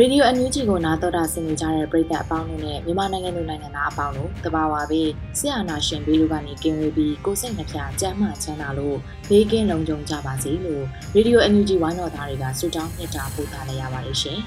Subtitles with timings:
[0.00, 8.96] Radio NUG ကိုနားတော်တာဆင်နေကြတဲ့ပရိသတ်အပေါင်းတို့နဲ့မြန်မာနိုင်ငံသူနိုင်ငံသားအပေါင်းတို့တဘာဝပေးဆရာနာရှင်ဘေးတို့ကနေကင်းဝေးပြီးကိုစိတ်နှပြကျမ်းမှချမ်းသာလို့
[9.28, 10.84] ဘေးကင်းလုံခြုံကြပါစေလို့
[11.16, 14.38] Radio NUG ဝိုင်းတော်သားတွေကဆုတောင်းမြတ်တာပို့သလိုက်ရပါတယ်ရှင်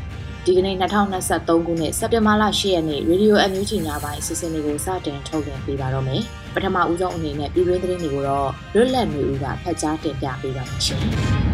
[0.44, 6.22] ။ဒီကနေ့2023ခုနှစ်စက်တင်ဘာလ10ရက်နေ့ Radio NUG ညပိုင်းအစီအစဉ်လေးကိုစတင်ထုတ်ပြန်ပေးပါတော့မယ်။
[6.54, 11.04] ပထမဦးဆုံးအနေနဲ့ပြည်တွင်းသတင်းတွေကိုတော့လွတ်လပ်နေဦးကဖတ်ကြားတင်ပြပေးပါမယ်ရှင်။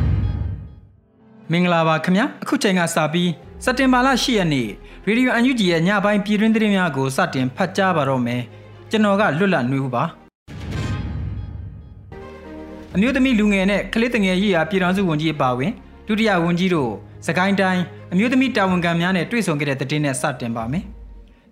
[1.52, 3.30] မင်္ဂလာပါခင်ဗျာအခုချိန်ကစပြီး
[3.64, 4.68] စက်တင်ဘာလ10ရက်နေ့
[5.06, 8.42] ရေဒီယိုအန်ယူဂျီရဲ့ညပိုင်းပြည်တွင်းသတင်းများကိုစတင်ဖတ်ကြားပါတော့မယ်
[8.90, 10.04] ကျွန်တော်ကလွတ်လပ်နေဦးပါ
[12.94, 15.72] အမျိုးသမီးလူငယ်နဲ့ကလေးတငယ်ရေးရာပြည်ထောင်စုဝန်ကြီးအပါအဝင်
[16.06, 16.90] ဒုတိယဝန်ကြီးတို့
[17.26, 20.84] စကိုင်းတိုင်းအမျိုးသမီးတာဝန်ခံများနဲ့တွေ့ဆုံခဲ့တဲ့သတင်းနဲ့စတင်ပါမယ်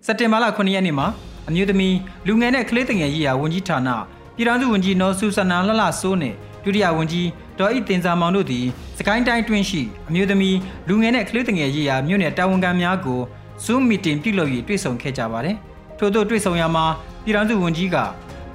[0.05, 1.07] စက်တင်ဘာလ9ရက်နေ့မှာ
[1.49, 1.95] အမျိုးသမီး
[2.27, 3.89] လူငယ်နဲ့ကလေးတငယ်ရေးရာဝန်ကြီးဌာန
[4.35, 6.33] ပြည်ထောင်စုဝန်ကြီးနော်ဆူဆနာလှလှစိုးနဲ့
[6.63, 7.27] ဒုတိယဝန်ကြီး
[7.59, 8.65] ဒေါ်ဤတင်စာမောင်တို့သည်
[8.97, 10.57] စကိုင်းတိုင်းတွင်းရှိအမျိုးသမီး
[10.87, 13.19] လူငယ်နဲ့ကလေးငယ်ရေးရာမြို့နယ်တာဝန်ခံများကို
[13.63, 15.55] Zoom meeting ပြုလုပ်၍တွေ့ဆုံခဲ့ကြပါတယ်။
[15.97, 16.85] ထို့သောတွေ့ဆုံရာမှာ
[17.23, 17.97] ပြည်ထောင်စုဝန်ကြီးက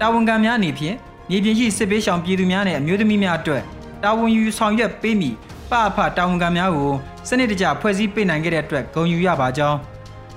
[0.01, 0.97] တာဝန်ခံများအနေဖြင့်
[1.31, 3.63] မြေပြင်ရှိစစ်ပေးရှောင်ပြည်သူများနဲ့အမျိုးသမီးများအတွက်
[4.03, 5.35] တာဝန်ယူဆောင်ရွက်ပေးမည်
[5.71, 6.93] ပအဖတာဝန်ခံများကို
[7.29, 9.79] စနစ်တကျဖွဲ့စည်းပေးနိုင်ခဲ့တဲ့အတွက်ဂုဏ်ယူရပါကြောင်း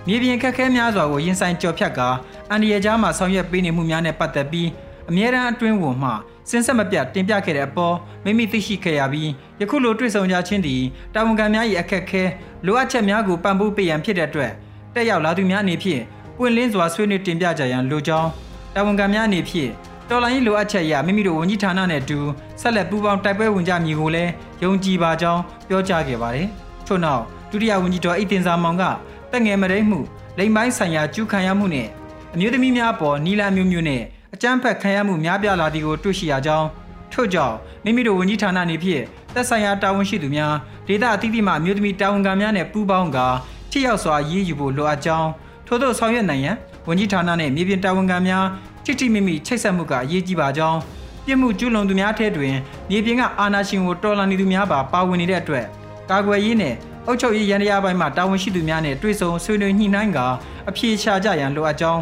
[0.07, 2.09] မြေပြင်ခက်ခဲများစွာကိုရင်ဆိုင်ကြော်ဖြတ်ကာ
[2.49, 4.69] အန်ဒီယာကြားမှဆောင်ရွက်ပေးနေမှုများနဲ့ပတ်သက်ပြီး
[5.09, 6.11] အမြဲတမ်းအတွင်းဝန်မှ
[6.49, 10.81] စင်ဆက်မပြတ်တင်ပြခဲ့တဲ့အပေါ်မိမိသိရှိခဲ့ရပြီးယခုလိုတွေ့ဆုံကြခြင်းသည်
[11.13, 12.23] တာဝန်ခံများ၏အခက်အခဲ
[12.65, 14.51] လိုအပ်ချက်များကိုပံ့ပိုးပေးရန်ဖြစ်တဲ့အတွက်
[14.93, 16.01] တက်ရောက်လာသူများအနေဖြင့်
[16.37, 18.29] ပွင့်လင်းစွာဆွေးနွေးတင်ပြကြရန်လိုကြောင်း
[18.75, 19.71] တာဝန်ခံများအနေဖြင့်
[20.09, 22.19] တော်လိုင်းလိုအပ်ချက်အရမိမိတို့ဝန်ကြီးဌာနနဲ့အတူ
[22.61, 24.31] ဆက်လက်ပူးပေါင်းတိုက်ပွဲဝင်ကြမည်ကိုလည်း
[24.63, 26.47] ယုံကြည်ပါကြောင်းပြောကြားခဲ့ပါတယ်။
[26.87, 28.83] ထို့နောက်ဒုတိယဝန်ကြီးတော်အိတင်စာမောင်က
[29.31, 29.99] တက်ငယ်မရိမှု
[30.37, 31.87] လိမ်ပိုင်းဆိုင်ရာကျူးခံရမှုနဲ့
[32.33, 34.03] အမျိုးသမီးများပေါ်နီလာမျိုးမျိုးနဲ့
[34.37, 36.67] အကြမ်းဖက်ခံရမှုများပြားလာသည်ကိုတွေ့ရှိရကြောင်း
[37.13, 39.03] ထို့ကြောင့်မိမိတို့ဝန်ကြီးဌာနနေဖြင့်
[39.33, 40.53] သက်ဆိုင်ရာတာဝန်ရှိသူများ
[40.87, 43.27] ဒေသအသီးသီးမှအမျိုးသမီးတာဝန်ခံများနဲ့ပူးပေါင်းကာ
[43.71, 45.29] ထိရောက်စွာရေးယူဖို့လိုအပ်ကြောင်း
[45.67, 46.55] ထို့သောဆောင်ရွက်နိုင်ရန်
[46.87, 48.45] ဝန်ကြီးဌာနနဲ့မြေပြင်တာဝန်ခံများ
[48.85, 50.79] ထိထိမိမိချိတ်ဆက်မှုကအရေးကြီးပါကြောင်း
[51.25, 52.55] ပြစ်မှုကျူးလွန်သူများထဲတွင်
[52.89, 55.65] မြေပြင်ကအာဏာရှင်ကိုတော်လှန်နေသူများပါပါဝင်နေတဲ့အတွက်
[56.09, 56.73] ကာကွယ်ရေးနဲ့
[57.05, 60.27] အုပ်ချုပ်ရေးရန်တရားပိုင်းမှာတာဝန်ရှိသူများနဲ့တွေ့ဆုံဆွေးနွေးညှိနှိုင်းကာ
[60.69, 62.01] အပြေရှားကြရန်လိုအပ်ကြောင်း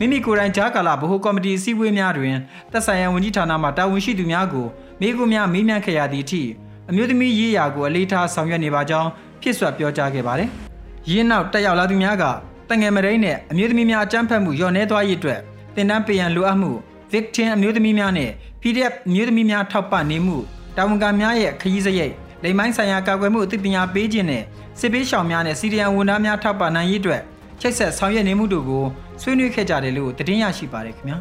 [0.00, 2.36] မိမိကိုယ်တိုင်ကြားကာလဗဟိုကော်မတီအစည်းအဝေးများတွင်
[2.72, 4.66] သက်ဆိုင်ရာဝန်ကြီးဌာနမှတာဝန်ရှိသူများကို
[5.00, 6.42] မိကုများမေးမြန်းခဲ့ရသည့်အထိ
[6.90, 9.08] အမျိုးသမီးရေးရာကိုအလေးထားဆောင်ရွက်နေပါကြောင်း
[9.42, 10.48] ဖြစ်ဆွပြောကြားခဲ့ပါတယ်။
[11.10, 12.24] ရင်းနောက်တက်ရောက်လာသူများက
[12.70, 15.40] တငယ်မရိန်းနဲ့အမျိုးသမီးများအကြမ်းဖက်မှုလျော့နှဲသွားရေးအတွက်
[15.76, 16.72] တင်နန်းပေးရန်လိုအပ်မှု
[17.12, 18.30] victim အမျိုးသမီးများနဲ့
[18.62, 20.36] PDF အမျိုးသမီးများထောက်ပံ့နေမှု
[20.76, 24.42] တာဝန်ခံများရဲ့ခရီးစရိတ်လိမ်မိုင်းဆိုင်ရာကာကွယ်မှုအသိပညာပေးခြင်းနဲ့
[24.80, 27.22] စစ်ပေးရှောင်များနဲ့စီရီယံဝန်ထမ်းများထောက်ပံ့နိုင်ရေးအတွက်
[27.60, 28.84] ချိတ်ဆက်ဆောင်ရွက်နေမှုတို့ကို
[29.22, 31.18] ဆွေးနွေးခဲ့ကြတယ်လို့သတင်းရရှိပါတယ်ခင်ဗျာ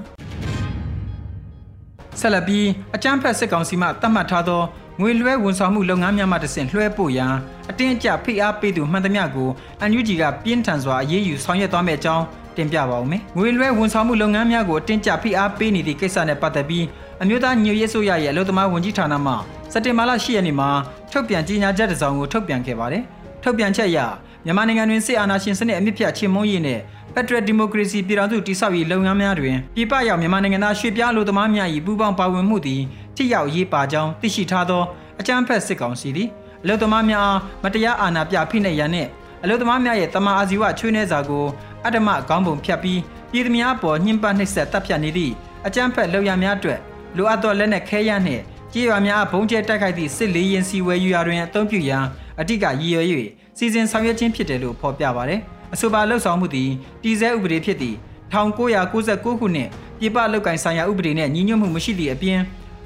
[2.20, 4.62] ဆက်လက်ပြီးအကြမ်းဖက်စစ်ကောင်စီမှသတ်မှတ်ထားသော
[5.02, 7.34] ငွေလွှဲဝန်ဆောင်မှုလုပ်ငန်းများမှတဆင့်လွှဲပို့ရန်
[7.70, 9.50] အတင်းအကျပ်ဖိအားပေးသူမှန်သမျှကို
[9.81, 12.24] အန်ယူဂျီကပြင်းထန်စွာအရေးယူဆောင်ရွက်သွားမယ့်အကြောင်း
[12.58, 16.86] တင်ပြပါဦးမယ်။ငွေလွှဲဝန်ဆောင်မှုလုပ်ငန်းများကိုအတင်းကျပ်ဖိအားပေးနေသည့်ကိစ္စနဲ့ပတ်သက်ပြီး
[17.22, 19.34] အမျိုးသားညွေရေးဆိုရရဲ့အလို့သမားဝန်ကြီးဌာနမှ
[19.72, 20.69] စက်တင်ဘာလ10ရက်နေ့မှာ
[21.12, 23.04] ထုတ်ပြန်ကြေညာချက်တစ်စောင်ကိုထုတ်ပြန်ခဲ့ပါတယ်။
[23.44, 24.00] ထုတ်ပြန်ချက်အရ
[24.47, 26.79] မြန်မာနိုင်ငံတွင်စစ်အာဏာရှင်စနစ်အမြင့်ဖြတ်ချင်းမုန်းရေးနဲ့
[27.13, 32.81] ဖက်ဒရယ်ဒီမိုကရေစီပြည်ထောင်စုတည်ဆောက်ရေးလုပ်ငန်းများတွင်ပြည်ပရောက်မြန်မာနိုင်ငံသားရွှေ့ပြောင်းလူသမားများ၏ပူးပေါင်းပါဝင်မှုသည်
[33.15, 34.83] ထိရောက်ရေးပါကြောင်းသိရှိထားသော
[35.19, 36.29] အကြမ်းဖက်စစ်ကောင်စီသည်
[36.63, 39.09] အလုသမားများအားမတရားအာဏာပြဖိနှိပ်ရန်နှင့်
[39.44, 41.45] အလုသမားများရဲ့တမန်အာဇီဝချွေးနှဲစာကို
[41.85, 42.99] အတ္တမအကောင်းပုံဖြတ်ပြီး
[43.31, 45.33] ပြည်သူများပေါ်ညှဉ်းပန်းနှိပ်စက်တပ်ဖြတ်နေသည့်
[45.67, 46.79] အကြမ်းဖက်လုပ်ရများအတွက်
[47.17, 52.03] လိုအပ်သောလက်နက်ခဲယမ်းနှင့်ကြေးရွာများဘုံကျဲတိုက်ခိုက်သည့်စစ်လေးရင်စီဝဲယူရာတွင်အသုံးပြုရန်
[52.39, 53.07] အဓိကရည်ရွယ်၍
[53.57, 55.39] စီစဉ်ဆောင်ရွက်ခြင်းဖြစ်တယ်လို့ဖော်ပြပါတယ်။
[55.74, 56.69] အဆိုပါလှုပ်ဆောင်မှုသည်
[57.04, 57.95] တည်ဆဲဥပဒေဖြစ်သည့်
[58.33, 59.69] 1996ခုနှစ်
[60.00, 62.39] ပြည်ပလောက်ကင်ဆိုင်ရာဥပဒေနှင့်ညီညွတ်မှုမရှိသည့်အပြင်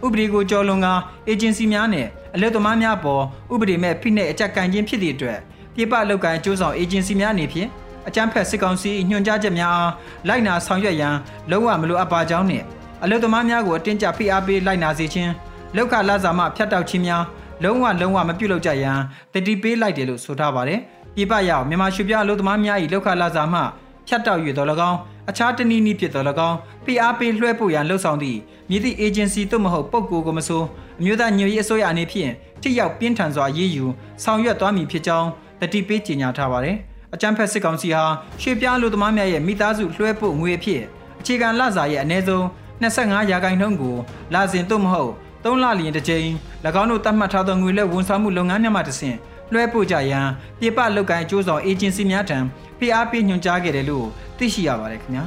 [0.06, 0.88] ဥပဒေကိုကျော်လွန်က
[1.28, 3.24] အေဂျင်စီများနဲ့အလက်သမားများပေါ်
[3.54, 5.40] ဥပဒေမဲ့ဖိနှိပ်အကြက်ကန်ခြင်းဖြစ်သည့်အတွက်
[5.76, 7.70] ပြပလောက်ကန်အကျိုးဆောင်အေဂျင်စီများအနေဖြင့်
[8.08, 9.92] အကြမ်းဖက်စစ်ကောင်စီညွှန်ကြားချက်များအား
[10.28, 11.16] လိုက်နာဆောင်ရွက်ရန်
[11.52, 12.66] လုံးဝမလိုအပ်ပါကြောင်းနှင့်
[13.04, 15.32] အလက်သမားများကိုအတင်းကျပ်ဖိအားပေးလိုက်နာစေခြင်း
[15.76, 17.24] လောက်ခလာစာမှဖြတ်တောက်ခြင်းများ
[17.64, 18.98] လုံးဝလုံးဝမပြုလုပ်ကြရန်
[19.34, 20.80] တတိပေးလိုက်တယ်လို့ဆိုထားပါတယ်။
[21.16, 23.62] ပြပရောက်မြန်မာရွှေပြအလုပ်သမားများ၏လောက်ခလာစာမှ
[24.08, 24.98] ဖြတ်တောက်၍တော်၎င်း
[25.30, 30.64] အခြားတနည်းနည်းဖြစ်တော်၎င်းဖိအားပေးလွှဲပို့ရန်လှုံ့ဆော်သည့်မြည်သည့် agency သို့မဟုတ်ပုဂ္ဂိုလ်ကိုမဆို
[31.00, 32.32] အမျိုးသားညွှန်ရေးအစိုးရအနေဖြင့်
[32.62, 33.86] ထိရောက်ပြင်းထန်စွာရေးယူ
[34.24, 35.28] ဆောင်ရွက်သွားမည်ဖြစ်ကြောင်း
[35.62, 36.76] တတိပေးကြေညာထားပါတယ်။
[37.14, 38.04] အကြမ်းဖက်စစ်ကောင်စီဟာ
[38.42, 40.82] ရွှေပြားလူသမားများရဲ့မိသားစုလွှဲပို့ငွေအဖြစ်
[41.20, 42.44] အခြေခံလစာရဲ့အနည်းဆုံး
[42.82, 43.96] 25ရာခိုင်နှုန်းကို
[44.34, 45.12] လာစဉ်သို့မဟုတ်
[45.44, 46.30] 3လလျင်တစ်ကြိမ်၎
[46.82, 49.18] င်းတို့သတ်မှတ်ထားသောငွေလက်ဝန်ဆောင်မှုလုပ်ငန်းများမှတစ်ဆင့်
[49.52, 50.28] လွှဲပို့ကြရန်
[50.60, 52.38] ပြပလုပ်ကိုင်အကျိုးဆောင်အေဂျင်စီများထံ
[52.80, 54.08] PRP ညွှန်ကြားခဲ့တယ်လို့
[54.38, 55.24] သိရှိရပါတယ်ခင်ဗျာ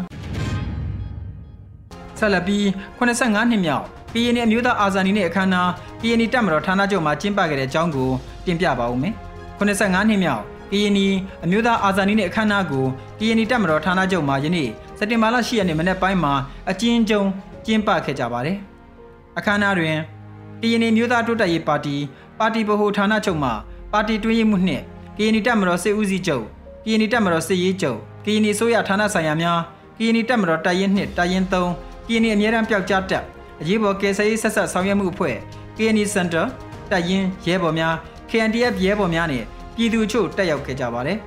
[2.19, 2.63] ဆက်လက်ပြီး
[2.99, 5.69] 85နှစ်မြောက် PN အမျိုးသားအာဇာနည်နဲ့အခမ်းအနား
[6.01, 8.11] PN တပ်မတော်ဌာနချုပ်မှာကျင်းပခဲ့တဲ့အကြောင်းကို
[8.47, 9.15] တင်ပြပါဦးမယ်
[9.59, 10.99] 85နှစ်မြောက် PN
[11.45, 12.85] အမျိုးသားအာဇာနည်နဲ့အခမ်းအနားကို
[13.19, 14.69] PN တပ်မတော်ဌာနချုပ်မှာယနေ့
[14.99, 16.33] စက်တင်ဘာလ10ရက်နေ့မနေ့ပိုင်းမှာ
[16.71, 17.23] အကျဉ်းကျုံ
[17.67, 18.59] ကျင်းပခဲ့ကြပါတယ်
[19.39, 19.97] အခမ်းအနားတွင်
[20.61, 21.97] ကရင်မျိုးသားတိုးတက်ရေးပါတီ
[22.39, 23.51] ပါတီဗဟိုဌာနချုပ်မှ
[23.93, 24.83] ပါတီတွင်းရေးမှုနှင့်
[25.17, 26.45] ကရင်တပ်မတော်စစ်ဦးစီးချုပ်
[26.85, 29.59] ကရင်တပ်မတော်စစ်ရေးချုပ်ကရင်ဆိုရဌာနဆိုင်ရာများ
[29.99, 33.25] ကရင်တပ်မတော်တပ်ရင်း2တပ်ရင်း3ကရင်အမြဲတမ်းပျောက်ကြားတပ်
[33.61, 35.37] အရေးပေါ်ကယ်ဆယ်ရေးဆက်ဆက်ဆောင်ရွက်မှုအဖွဲ့
[35.77, 36.43] ကရင်စင်တာ
[36.91, 37.95] တပ်ရင်းရဲဘော်များ
[38.31, 39.45] KNDF ရဲဘော်များနဲ့
[39.77, 41.19] ပြည်သူချို့တက်ရောက်ခဲ့ကြပါတယ်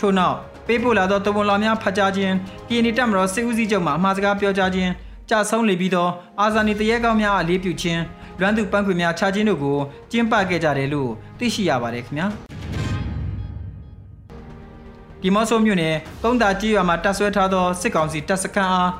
[0.00, 2.34] ထို့နောက်ပေးပို့လာသောတဝန်လောင်များဖတ်ကြားခြင်း
[2.68, 4.90] ကရင်တပ်မတော်စစ်ဦးစီးချုပ်မှအမှားစကားပြောကြားခြင်း
[5.30, 6.08] ကြဆုံးလေပြီးသော
[6.40, 8.02] အာဇာနည်တရေကောင်းများအလေးပြုခြင်း
[8.40, 9.78] လွမ်းသူပန်းခွေများခြားခြင်းတို့ကို
[10.10, 12.26] ကျင်းပခဲ့ကြတယ်လို့သိရှိရပါတယ်ခင်ဗျာ
[15.20, 18.90] ဒီမော့ဆိုမြို့နယ်ကုန်းတာကြီးရွာမှာတပ်ဆွဲထားသောစစ်ကောင်စီတပ်စခန်းအား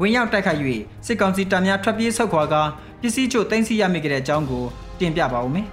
[0.00, 0.60] ဝင်ရောက်တိုက်ခိုက်၍
[1.06, 2.62] စစ်ကောင်စီတပ်များထွက်ပြေးဆုတ်ခွာကာ
[3.00, 4.64] ပစ္စည်းချို့တင်စီရမိခဲ့တဲ့အကြောင်းကို
[5.00, 5.66] တင်ပြပါဦးမယ်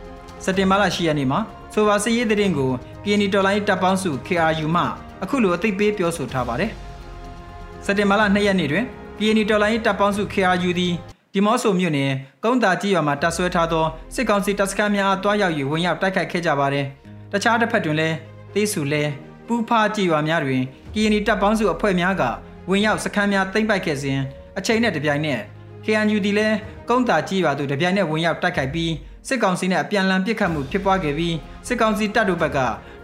[0.43, 1.39] စက်တင်ဘာလ10ရက်နေ့မှာ
[1.73, 2.71] ဆိုပါစစ်ရေးတဲ့ရင်ကို
[3.03, 4.83] PND တော်လိုင်းတပ်ပေါင်းစု KRU မှ
[5.23, 6.71] အခုလိုအသိပေးပြောဆိုထားပါတယ်
[7.85, 8.85] စက်တင်ဘာလ2ရက်နေ့တွင်
[9.23, 10.93] PND တော်လိုင်းတပ်ပေါင်းစု KRU သည်
[11.33, 12.11] ဒီမော့ဆိုမြို့နယ်
[12.43, 13.85] ကုန်းတာကြီးရွာမှာတပ်ဆွဲထားသော
[14.15, 16.85] စစ်ကောင်စီတပ်စခန်းများအားတွားရောက်၍ဝင်ရောက်တိုက်ခိုက်ခဲ့ကြပါတယ်။
[17.31, 18.15] တခြားတစ်ဖက်တွင်လည်း
[18.53, 19.03] သေးစုလဲ
[19.47, 20.61] ပူဖာကြီးရွာများတွင်
[20.93, 22.23] KND တပ်ပေါင်းစုအဖွဲ့များက
[22.69, 24.19] ဝင်ရောက်စခန်းများသိမ်းပိုက်ခဲ့စဉ်
[24.57, 25.41] အချိန်နဲ့တပြိုင်နက်
[25.85, 26.47] KNU ဒီလဲ
[26.89, 28.91] ကုန်းတာကြီးရွာသို့တပြိုင်နက်ဝင်ရောက်တိုက်ခိုက်ပြီး
[29.27, 31.35] စစ်ကောင်စီနဲ့အပြန်အလှန်ပစ်ခတ်မှုဖြစ်ပွားခဲ့ပြီး
[31.67, 32.57] စစ်ကောင်စီတပ်တို့ဘက်က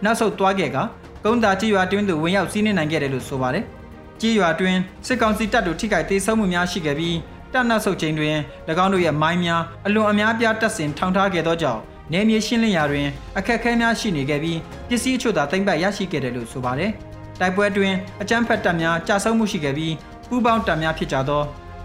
[0.04, 0.78] နောက်ဆုတ်သွားခဲ့က
[1.24, 3.66] ကုန်းတာကြီးရွာတွင်းသို့ဝင်ရောက်စီးနှင်းနိုင်ခဲ့တယ်လို့ဆိုပါတယ်။
[4.20, 4.76] ကြီးရွာတွင်
[5.06, 7.16] စစ်ကောင်စီတပ်တို့ထိခိုက်သေးဆုံးမှုများရှိခဲ့ပြီး
[7.52, 8.36] တပ်နတ်ဆုတ်ချိန်တွင်၎
[8.84, 11.80] င်းတို့ရဲ့မိုင်းများအလွန်အများပြားတပ်ဆင်ထောင်ထားခဲ့သောကြောင့်
[12.12, 13.06] နေမြေရှင်းလင်းရာတွင်
[13.38, 16.90] အခက်အခဲများရှိနေခဲ့ပြီးပစ္စည်းအချို့သာသိမ့်ပတ်ရရှိခဲ့တယ်လို့ဆိုပါတယ်။
[17.40, 19.94] တိုက်ပွဲတွင်အကြမ်းဖက်တပ်များကြာဆုံးမှုရှိခဲ့ပြီး
[20.28, 21.42] ပူးပေါင်းတပ်များဖြစ်ကြသော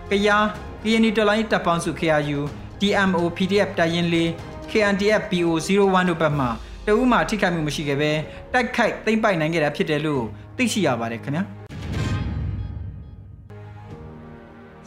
[0.09, 0.45] ကယား
[0.83, 2.39] PND တော်လိုင်းတပ်ပေါင်းစု KRU
[2.81, 4.29] DMO PDF တပ်ရင်းလေး
[4.71, 6.49] KNDF BO01 တို့ဘက်မှတ
[6.87, 8.11] အူးမှထိခိုက်မှုမရှိခဲ့ဘဲ
[8.53, 10.23] တိုက်ခိုက်သိမ့်ပိုက်နိုင်ခဲ့တာဖြစ်တယ်လို့
[10.57, 11.43] သိရှိရပါတယ်ခင်ဗျာ။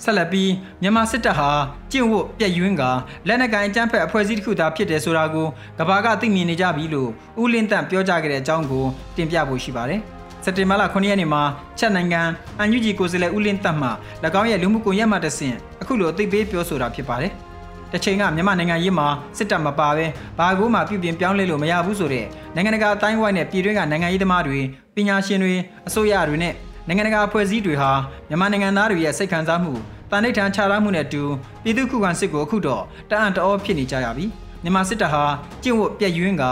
[0.07, 1.51] ဆက်လက်ပြီးမြန်မာစစ်တပ်ဟာ
[1.93, 2.83] ကျင့်ဝတ်ပြည့်ယွင်းက
[3.27, 5.47] လက်နက်ကိုင်အကြမ်းဖက်အဖွဲ့အစည်းတစ်ခုသာဖြစ်တယ်ဆိုတာကို
[5.79, 7.11] ကဘာကသိမြင်နေကြပြီလို့
[7.43, 8.85] ဦးလင်းတန့်ပြောကြားခဲ့တဲ့အကြောင်းကို
[9.17, 10.01] တင်ပြဖို့ရှိပါတယ်။
[10.45, 11.43] စက်တင်ဘာလ9ရက်နေ့မှာ
[11.79, 12.23] ချက်နိုင်ငံ
[12.59, 13.89] အန်ယူဂျီကိုယ်စားလှယ်ဦးလင်းတန့်မှ၎
[14.41, 17.33] င်းရဲ့လူမှုကွန်ရက်မှာတဆင့်အခုလိုအသိပေးပြောဆိုတာဖြစ်ပါတယ်။
[17.93, 19.07] တချိန်ကမြန်မာနိုင်ငံရေးမှာ
[19.39, 20.07] စစ်တပ်မပါဘဲ
[20.39, 24.59] ဘာကိုမှပြုပြင်ပြောင်းလဲလို့မရဘူးဆိုတဲ့နိုင်ငံတကာအတိုင်းဝိုင်းနဲ့ပြည်တွင်းကနိုင်ငံရေးသမားတွေ
[24.95, 25.55] ပညာရှင်တွေ
[25.89, 26.55] အစိုးရတွေနဲ့
[26.89, 27.91] နိုင်ငံတကာအဖွဲ့အစည်းတွေဟာ
[28.29, 29.73] မြန်မာနိုင်ငံသားတွေရဲ့စိတ်ခံစားမှု
[30.11, 31.23] တာနိဋ္ဌာန်ခြားထားမှုနဲ့အတူ
[31.63, 34.27] ပြည်သူခုခံစစ်ကိုအခုတော့တအံ့တအောဖြစ်နေကြရပြီ
[34.63, 35.25] မြန်မာစစ်တပ်ဟာ
[35.63, 36.45] ကျင့်ဝတ်ပြည့်ယွင်းက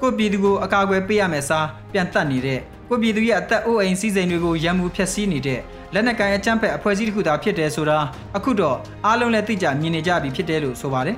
[0.00, 5.60] ကိုပြည်သူကိုအကာအကွယ်ပေးရမယ်စားပြန်တတ်နေတဲ့ကိုပြည်သူရဲ့အသက်အိုးအိမ်စီးစိမ်တွေကိုရန်မှုဖျက်ဆီးနေတဲ့
[5.94, 7.98] လက်နက်ကိုင်အကြမ်းဖက်အဖွဲ့အစည်းတစ်ခုသာဖြစ်တယ်ဆိုတာ
[8.36, 11.16] အခုတော့အားလုံးလည်းသိကြမြင်နေကြပြီဖြစ်တယ်လို့ဆိုပါတယ်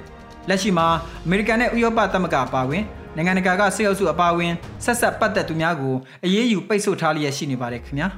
[0.49, 0.87] လက်ရှိမှာ
[1.25, 2.85] အမေရိကန်နဲ့ဥရောပသမဂ္ဂပါဝင်
[3.17, 4.53] နိုင်ငံတကာကစစ်အုပ်စုအပါအဝင်
[4.85, 5.95] ဆက်ဆက်ပတ်သက်သူများကို
[6.25, 8.09] အရေးယူပိတ်ဆို့ထားလျက်ရှိနေပါတယ်ခင်ဗျာ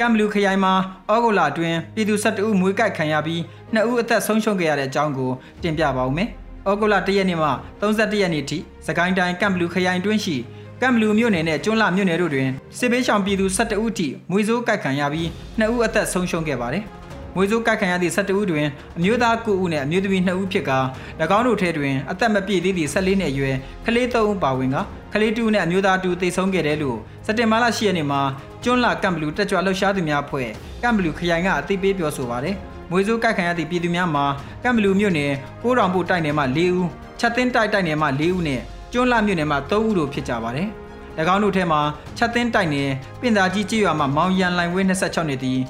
[0.00, 0.72] ကမ်ဘလူခရိုင်မှာ
[1.12, 3.40] ဩဂုတ်လအတွင်းပြည်သူ12ဦးမွေးကိုက်ခံရပြီး
[3.74, 5.30] 2ဦးအသက်ဆုံးရှုံးခဲ့ရတဲ့အကြောင်းကို
[5.62, 6.28] တင်ပြပါဦးမယ်။
[6.70, 7.48] ဩဂုတ်လ1ရက်နေ့မှ
[7.80, 10.36] 31ရက်နေ့ထိစကိုင်းတိုင်းကမ်ဘလူခရိုင်တွင်းရှိ
[10.80, 15.28] ကမ်ဘလူမြို့နယ်နဲ့ကျွန်းလာမြို့နယ်တို့တွင်စစ်ဘေးရှောင်ပြည်သူ12ဦးထိမွေစိုးကိုက်ခံရပြီး
[15.60, 16.84] 2ဦးအသက်ဆုံးရှုံးခဲ့ပါတယ်။
[17.34, 18.66] မွေစိုးကိုက်ခံရသည့်12ဦးတွင်
[18.98, 20.78] အမျိုးသား9ဦးနဲ့အမျိုးသမီး2ဦးဖြစ်ကာ၎
[21.36, 23.56] င်းတို့ထဲတွင်အသက်မပြည့်သေးသည့်14နှစ်အရွယ်
[23.86, 24.76] ကလေး3ဦးပါဝင်က
[25.12, 28.20] ကလေး2ဦးနဲ့အမျိုးသား2ဦးသေဆုံးခဲ့တယ်လို့စက်တင်ဘာလ10ရက်နေ့မှာ
[28.64, 30.48] ကျွန်းလာကမ်ဘလူတက်ကြွလှုပ်ရှားသူများဖွဲ့
[30.82, 32.54] ကမ်ဘလူခရိုင်ကအသိပေးပြောဆိုပါတယ်။
[32.90, 34.24] မွေစိုးကိုက်ခံရသည့်ပြည်သူများမှာ
[34.64, 35.32] ကမ်ဘလူမြို့နယ်
[35.62, 36.86] ကိုးတောင်ပုတိုက်နယ်မှ4ဦး
[37.20, 38.60] ချက်သိန်းတိုက်တိုက်နယ်မှ4ဦးနဲ့
[38.92, 40.68] ကျွန်းလာမြို့နယ်မှ3ဦးတို့ဖြစ်ကြပါတယ်။၎
[41.34, 41.80] င်းတို့ထဲမှာ
[42.18, 45.60] ချက်သိန်းတိုက်နယ်ပင်သာကြီးကြေးရွာမှာမောင်ရန်လိုင်ဝဲ26နှစ်သည်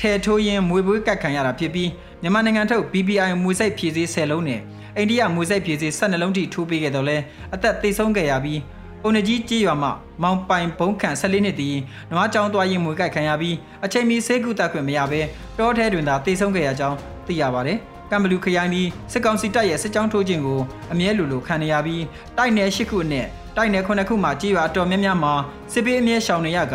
[0.00, 1.90] ထဲထိုးရင်မွေပွေးကတ်ခံရတာဖြစ်ပြီး
[2.22, 4.60] မြန်မာနိုင်ငံထုတ် BBI မွေစိတ်ဖြည့်စည်း10လုံးနဲ့
[4.96, 7.16] အိန္ဒိယမွေစိတ်ဖြည့်စည်း12လုံးထိထိုးပေးခဲ့တော့လဲ
[7.54, 8.60] အသက်သေဆုံးခဲ့ရပြီး
[9.02, 9.88] ပုံနကြီးကြေးရွာမှ
[10.22, 11.76] မောင်ပိုင်ဘုံခန့်14နှစ်တည်
[12.10, 15.20] နွားချောင်းသွားရင်မွေကြိုက်ခံရပြီးအချိန်မီဆေးကုသခွင့်မရဘဲ
[15.58, 17.78] တောထဲတွင်သာသေဆုံးခဲ့ရကြောင်းသိရပါတယ်
[18.10, 20.60] ကမ်ဘလူခရိုင်ဒီစစ်ကောင်စီတပ်ရဲ့စစ်ကြောင်းထိုးခြင်းကို
[20.92, 22.04] အမြဲလိုလိုခံနေရပြီး
[22.36, 23.26] တိုက်နယ်၈ခုနဲ့
[23.56, 25.32] တိုက်နယ်9ခုမှာကြေးရွာအတော်များများမှာ
[25.72, 26.74] စစ်ပေးအမြဲရှောင်နေရက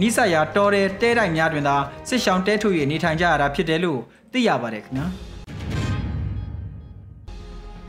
[0.00, 1.76] နိစရာတော်တဲ့တဲတိုက်များတွင်သာ
[2.08, 4.00] စစ်ရှောင်တဲထုတ်၍နေထိုင်ကြရတာဖြစ်တယ်လို့
[4.32, 5.06] သိရပါတယ်ခင်ဗျာ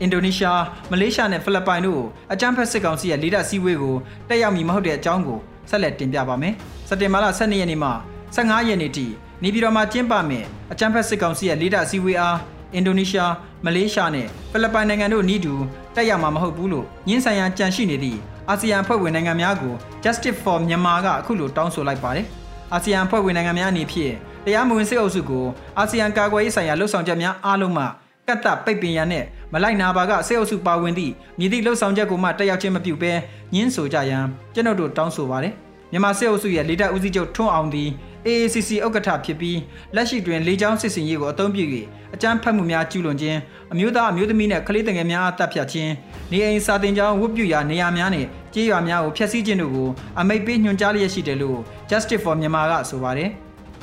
[0.00, 2.02] အင်ဒိုနီးရှားမလေးရှားနဲ့ဖိလစ်ပိုင်တို့
[2.32, 3.96] အကြမ်းဖက်စစ်ကောင်စီရဲ့လေတပ်စည်းဝေးကို
[4.28, 5.38] တက်ရောက်မည်မဟုတ်တဲ့အကြောင်းကို
[5.70, 6.54] ဆက်လက်တင်ပြပါမယ်။
[6.88, 7.90] စက်တင်ဘာလ12ရက်နေ့မှ
[8.36, 9.06] 15ရက်နေ့ထိ
[9.42, 12.38] နေပြည်တော်မှာကျင်းပမယ်အကြမ်းဖက်စစ်ကောင်စီရဲ့လေတပ်စည်းဝေးအား
[12.74, 13.32] အင်ဒိုနီးရှား
[13.64, 15.54] မလေးရှားနဲ့ဖိလစ်ပိုင်နိုင်ငံတို့နီးတူ
[15.94, 18.18] တက်ရောက်မှာမဟုတ်ဘူးလို့ညှင်းဆိုင်ရာကြံရှိနေသည့်
[18.50, 22.26] အာဆီယံအဖွဲ့ဝင်နိုင်ငံများကို Justice for Myanmar ကအခုလိုတောင်းဆိုလိုက်ပါတယ်။
[22.72, 25.46] အာဆီယံအဖွဲ့ဝင်နိုင်ငံများအနေဖြင့်တရားမဝင်စစ်အုပ်စုကို
[25.78, 27.84] အာဆီယံကာကွယ်ရေးဆိုင်ရာလှုပ်ဆောင်ချက်များအားလုံးမှ
[28.28, 33.12] ကတ်တပိတ်ပင်ရန်နဲ့မလိုက်နာပါကစစ်အုပ်စုပါဝင်သည့်မြည်သည့်လှုပ်ဆောင်ချက်ကိုမှတက်ရောက်ခြင်းမပြုဘဲ
[33.54, 35.54] ညှင်းဆိုကြရန်ကျွန်တော်တို့တောင်းဆိုပါတယ်
[35.92, 37.88] မြန်မာစစ်အုပ်စုရဲ့လေတပ်ဦးစီးချုပ်ထွန်းအောင်သည်
[38.26, 39.58] AACC ဥက္ကဋ္ဌဖြစ်ပြီး
[39.94, 41.64] လက်ရှိတွင်လေကြောင်းစစ်စင်ရေးကိုအသုံးပြု၍
[42.14, 43.38] အကြမ်းဖက်မှုများကျူးလွန်ခြင်း
[43.72, 45.92] အမျိုးသားအမျိုးသမီးနဲ့ကလေးငယ်များအားတပ်ဖြတ်ခြင်း
[46.32, 49.88] နေအိမ်စာတင်ကြောင်းဝတ်ပြုရာနေရာများနဲ့ကြေးရွာများကိုဖျက်ဆီးခြင်းတို့ကို
[50.20, 51.58] အမိတ်ပေးညွှန်ကြားလျက်ရှိတယ်လို့
[51.90, 53.30] Justice for Myanmar ကဆိုပါတယ်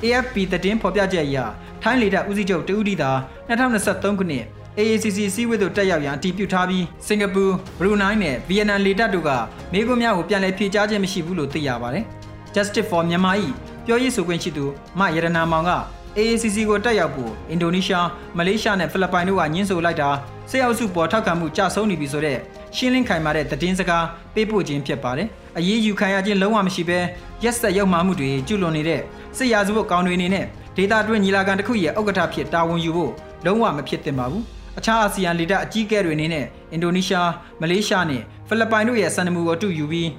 [0.04, 1.38] AFP သတင်းဖော်ပြချက်အရ
[1.84, 3.12] ထိုင်းလေတပ်ဦးစီးချုပ်တဦးဒီသာ
[3.50, 4.46] 2023ခုနှစ်
[4.78, 7.44] AACC စီးဝေးသို့တက်ရောက်ရန်အတည်ပြုထားပြီးစင်ကာပူ၊
[7.80, 9.30] ဘရူနိုင်းနဲ့ဗီယက်နမ်လေတပ်တို့က
[9.74, 12.06] မိကွန်းများကိုပြန်လည်ဖြေကြားခြင်းမရှိဘူးလို့သိရပါတယ်။
[12.56, 13.36] Justice for Myanmar၏
[13.90, 14.66] ပြောရေးဆိုခွင့်ရှိသူ
[15.00, 15.72] မရတနာမောင်က
[16.18, 18.06] AACC ကိုတက်ရောက်ဖို့အင်ဒိုနီးရှား၊
[18.38, 20.10] မလေးရှားနဲ့ဖိလစ်ပိုင်တို့ကညှင်းဆိုလိုက်တာ
[20.50, 22.38] စစ်အုပ်စုပေါ်ထောက်ခံမှုကြဆုံးနေပြီဆိုတဲ့
[22.76, 25.28] ရှင်းလင်းခိုင်မာတဲ့သတင်းစကားပေးပို့ခြင်းဖြစ်ပါတယ်။
[25.58, 27.00] အရေးယူခံရခြင်းလုံးဝမရှိဘဲ
[27.44, 29.02] ရက်ဆက်ရောက်မှမှုတွေကျူးလွန်နေတဲ့
[29.38, 33.12] စစ်ရာဇဝတ်ကောင်တွေအနေနဲ့ဒေတာတွင်းညီလာခံတစ်ခုရဲ့ဥက္ကဋ္ဌဖြစ်တာဝန်ယူဖို့
[33.46, 34.44] လုံးဝမဖြစ်သင့်ပါဘူး။
[34.78, 37.30] အခြားအာဆီယံလေတပ်အကြီးအကဲတွေအနေနဲ့အင်ဒိုနီးရှား
[37.62, 40.10] မလေးရှားနဲ့ဖိလစ်ပိုင်တို့ရဲ့စံနမူကိုအတူယူပြီး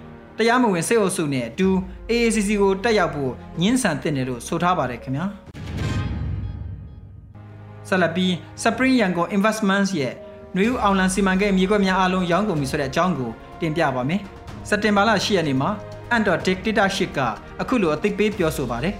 [0.40, 1.68] တရားမဝင်စစ်အုပ်စုနဲ့အတူ
[2.10, 5.26] AACC ကိုတက်ရောက်ဖို့ညှင်းဆန်တင်တယ်လို့ဆိုထားပါတယ်ခင်ဗျာ
[7.88, 8.32] ဆက်လက်ပြီး
[8.62, 10.14] Spring Yangon Investments ရဲ့
[10.56, 13.30] နွေဦးအောင်လန်စီမံကိန်းမြေကွက်များအားလုံးရောင်းကုန်ပြီဆိုတဲ့အကြောင်းကို
[13.60, 14.20] တင်ပြပါမယ်
[14.68, 15.70] စက်တင်ဘာလ10ရက်နေ့မှာ
[16.16, 17.20] Andor Dictatorship က
[17.60, 18.94] အခုလိုအသိပေးပြောဆိုပါတယ်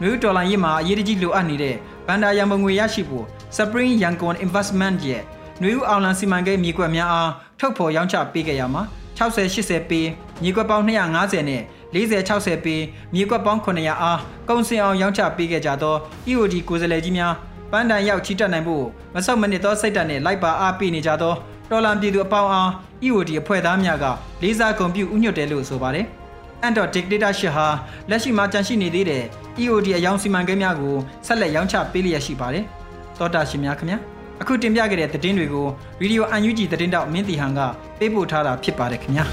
[0.00, 3.24] နွေဦးဒေါ်လာရင်းမှာအရေးတကြီးလိုအပ်နေတဲ့ဘန်ဒါရံပုံငွေရရှိဖို့
[3.56, 5.22] Spring Yangon Investment ရဲ့
[5.62, 8.84] နွေဦးအောင်လန်စီမံကိန်းမြေကွက်များအားထုတ်ဖော်ရောင်းချပေးခဲ့ရမှာ
[9.18, 10.00] 60 80ပေ
[10.42, 11.62] မြေကွက်ပေါင်း250နဲ့
[11.94, 12.76] 40 60ပေ
[13.14, 15.96] မြေကွက်ပေါင်း900အားကုန်စင်အောင်ရောင်းချပေးခဲ့ကြသော
[16.30, 17.34] EOD ကိုယ်စားလှယ်ကြီးများ
[17.70, 21.34] ပန်းတန်ရောက်ချီတက်နိုင်ဖို့မဆုတ်မနစ်သောစိတ်ဓာတ်နှင့်လိုက်ပါအားပေးနေကြသော
[21.70, 22.68] တော်လံပြည်သူအပေါင်းအား
[23.04, 24.04] EOD အဖွဲ့သားများက
[24.42, 26.06] လေးစားဂုဏ်ပြုဥညွတ်တယ်လို့ဆိုပါတယ်။
[26.66, 27.66] Android Dictatorship ဟာ
[28.10, 29.24] လက်ရှိမှာကြန့်ရှိနေသေးတဲ့
[29.62, 32.64] EOD အယောင်စီမံကိန်းများကိုဆက်လက်ရောင်းချပေးလျက်ရှိပါတယ်။
[33.18, 34.11] သောတာရှင်များခင်ဗျာ
[34.44, 35.66] အခုတင်ပြခဲ့တဲ့သတင်းတွေကို
[36.02, 37.60] Radio UNG သတင်းတောက်မင်းတီဟန်က
[37.98, 39.24] ပေးပို့ထားတာဖြစ်ပါတယ်ခင်ဗျာ။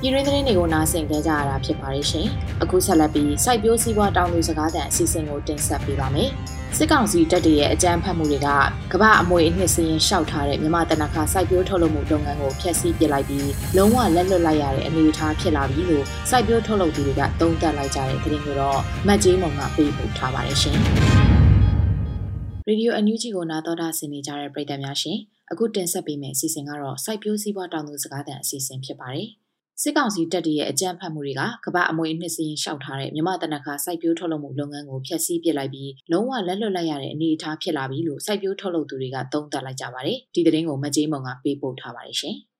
[0.00, 2.26] ပြည်တွင်းသတင်းတွေကိုနားဆင်ကြကြရတာဖြစ်ပါတယ်ရှင်။
[2.62, 6.30] အခုဆက်လက်ပြီးစိုက်ပျိုးစည်းပွားတောင်သူစကားသံအစီအစဉ်ကိုတင်ဆက်ပေးပါမယ်။
[6.78, 8.48] စစ်ကောင်စီတပ်တွေရဲ့အကြမ်းဖက်မှုတွေက
[8.92, 20.76] ကမ္ဘာအမွေအနှစ်စရင်ရှောက်ထားတဲ့မြန်မာတနခါစိုက်ပျိုးထုတ်လုပ်မှုလုပ်ငန်းကိုဖျက်ဆီးပစ်လိုက်ပြီးလုံးဝလက်လွတ်လိုက်ရတဲ့အနေအထားဖြစ်လာပြီလို့စိုက်ပျိုးထုတ်လုပ်သူတွေကသုံးသပ်လိုက်ကြတဲ့သတင်းကိုတော့မတ်ကြီးမုံကပေးပို့ထားပါတယ်ရှင်။
[22.66, 25.18] ရေဒီယိုအန်ယူဂျီကိုနာတော်တာဆင်နေကြတဲ့ပရိသတ်များရှင်
[25.50, 29.30] အခုတင်ဆက်ပေးမယ့်အစီအစဉ်ကတော့စိုက်ပျိုးစည်းပွားတောင်သူစကားသံအစီအစဉ်ဖြစ်ပါတယ်။
[29.82, 42.36] စစ်ကောင်စီတပ်တွေရဲ့အကြမ်းဖက်မှုတွေကကမ္ဘာအမွေအနှစ်စရင်ရှောက်ထားတဲ့မြမတနခါစိုက်ပျိုးထုတ်လုပ်မှုလုပ်ငန်းကိုဖျက်ဆီးပစ်လိုက်ပြီးလုံးဝလက်လွတ်လိုက်ရတဲ့အနေအထားဖြစ်လာပြီလို့စိုက်ပျိုးထုတ်လုပ်သူတွေကသုံးသပ်လိုက်ကြပါတယ်။ဒီသတင်းကိုမကြေးမုံကပေးပို့ထားပါတယ်ရှင်။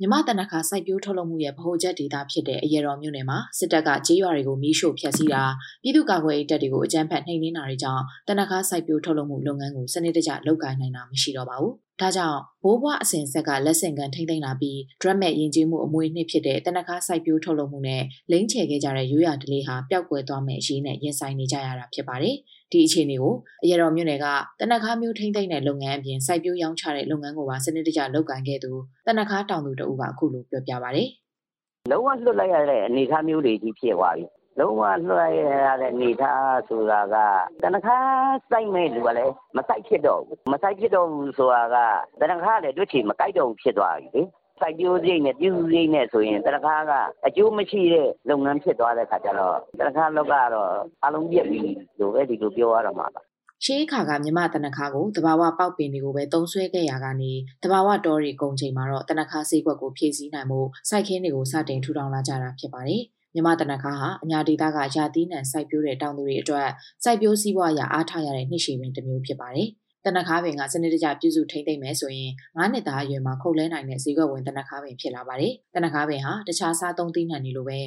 [0.00, 5.42] မြမတနခါစိုက်ပျိုးထုတ်လုပ်မှုရဲ့ဗဟိုချက်ဒေတာဖြစ်တဲ့အရေတော်မြို့နယ်မှာစစ်တပ်ကကြေးရွာတွေကိုမီးရှို့ဖျက်ဆီးတာ
[5.82, 22.36] ပြည်သူ့ကာကွယ်ရေးတပ်တွေကိုအကြမ်းဖက်နှိမ်နင်းတာတွေကြောင့်တနခါစိုက်ပျိုးထုတ်လုပ်မှုလုပ်ငန်းကိုစနစ်တကျလုပ်ကိုင်နိုင်တာမရှိတော့ပါဘူး။ဒါကြောင့်ဘိုးဘွားအစဉ်ဆက်ကလက်ဆင့်ကန်ထိမ့်သိမ့်လာပြီး drum မဲ့ယဉ်ကျေးမှုအမွေနှစ်ဖြစ်တဲ့တနခါစိုက်ပျိုးထုတ်လုပ်မှုနဲ့လိမ့်ချယ်ခဲ့ကြတဲ့ရိုးရာဓလေ့ဟာပျောက်ကွယ်သွားမယ့်အရေးနဲ့ရင်ဆိုင်နေကြရတာဖြစ်ပါတယ်။
[22.72, 23.34] ဒီအခြေအနေကို
[23.64, 24.26] အရတော်မြို့နယ်က
[24.60, 28.72] တနခါမျိုးထိမ့်သိမ့်တဲ့လုပ်ငန်းအပြင်စိုက်ပျိုးရောင်းချတဲ့လုပ်ငန်းကိုပါစနစ်တကျလုပ်ကိုင်ခဲ့သူ
[29.06, 31.08] တနခါတောင်သူတဦးကအခုလိုပြောပြပါတယ်။
[31.90, 34.26] လုံးဝလွတ်လိုက်ရတဲ့အနေအထားမျိုးတွေကြီးဖြစ်သွားပြီ
[34.58, 37.16] လုံးဝလွှဲရတဲ့အနေထားဆိုတာက
[37.62, 37.96] တနခါ
[38.50, 41.76] စိုက်မဲ့လူကလည်းမစိုက်ဖြစ်တော့ဘူးမစိုက်ဖြစ်တော့ဘူးဆိုတာက
[42.20, 44.22] တနခါလည်းတွေ့ချင်မကြိုက်တော့ဘူးဖြစ်သွားပြီလေ
[44.60, 46.92] စိုက်ပျိုးစိတ်နဲ့ပြုစုစိတ်နဲ့ဆိုရင်တနခါက
[47.26, 50.70] အကျိုးမရှိတဲ့လုပ်ငန်းဖြစ်သွားတဲ့ခါကျတော့တနခါလောက်ကတော့
[51.04, 51.62] အလုံးပြက်ပြီ
[52.00, 53.22] လို့ပဲဒီလိုပြောရတော့မှာပါ
[53.64, 57.32] ရှေးခါကမြမတနခါကိုတဘာဝပေါက်ပင်တွေကိုပဲတုံးဆွဲခဲ့ရကနေ
[57.62, 63.02] တဘာဝတော်ရီကုံချိန်မှာတော့တနခါဈေးကွက်ကိုဖြည့်ဆည်းနိုင်မှုစိုက်ခင်းတွေကိုစတင်ထူထောင်လာကြတာဖြစ်ပါတယ်။
[63.34, 66.68] မြမတနခါဟာအညာဒေသကယာတီးနံစိုက်ပျိုးတဲ့တောင်သူတွေအတွက်
[67.04, 69.68] စိုက်ပျိုးစည်းဝါးရာအားထားရတဲ့နှစ်ရှည်ပင်တစ်မျိုးဖြစ်ပါတယ်။
[70.06, 77.78] တနခါပင်ကစနစ်တကျပြုစုထိမ့်သိမ့်မယ်ဆိုရင်9နှစ်သားအရွယ်မှာခုတ်လဲနိုင်တဲ့ဈေးကွက်ဝင်တနခါပင်ဖြစ်လာပါတယ်။တနခါပင်ဟာတခြားစားသုံးသီးနှံတွေလိုပဲ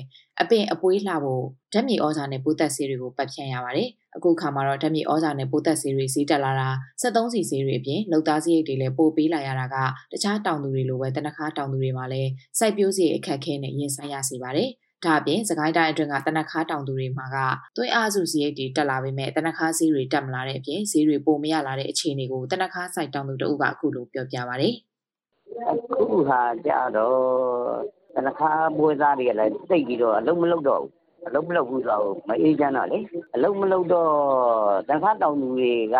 [0.41, 6.69] အပင်အပွေးလှဖို့ဓာတ်မြေဩဇာနဲ့ပိုးသက်ဆေးတွေကိုပတ်ဖြန့်ရပါတယ်။အခုခါမှာတော့ဓာတ်မြေဩဇာနဲ့ပိုးသက်ဆေးတွေဈေးတက်လာတာ
[7.01, 9.75] 73စီဆေးတွေအပြင်လုံသားစရိတ်တွေလည်းပိုပေးလာရတာက
[10.11, 14.71] တခြားတောင်သူတွေလိုပဲတနခါတောင်သူတွေမှာလည်းစိုက်ပျိုးစရိတ်အခက်အခဲနဲ့ရင်ဆိုင်ရစေပါတယ်။
[15.07, 17.37] ဒါအပြင်စကိုင်းတိုင်းအတွင်းကတနခါတောင်သူတွေမှာက
[17.77, 24.69] သွေးအားစုစရိတ်တွေတက်လာပေမဲ့တနခါဈေးတွေတက်မလာတဲ့အပြင်ဈေးတွေပိုမရလာတဲ့အခြေအနေကိုတနခါစိုက်တောင်သူတအုပ်ကအခုလိုပြောပြပါဗျ။
[25.71, 25.75] အ
[26.09, 27.17] ခုဟာကြတော့
[28.15, 33.00] တနခါပွဲသားတွေကလည်းတိတ်ပြီးတော့အလုံးမလုံးတော့ဘူး အလုံးမလုံးဘူးဆိုတော့မအေးချမ်းတော့လေ
[33.36, 34.12] အလုံးမလုံးတော့
[34.89, 35.97] တန်ခါတောင်သူတွေက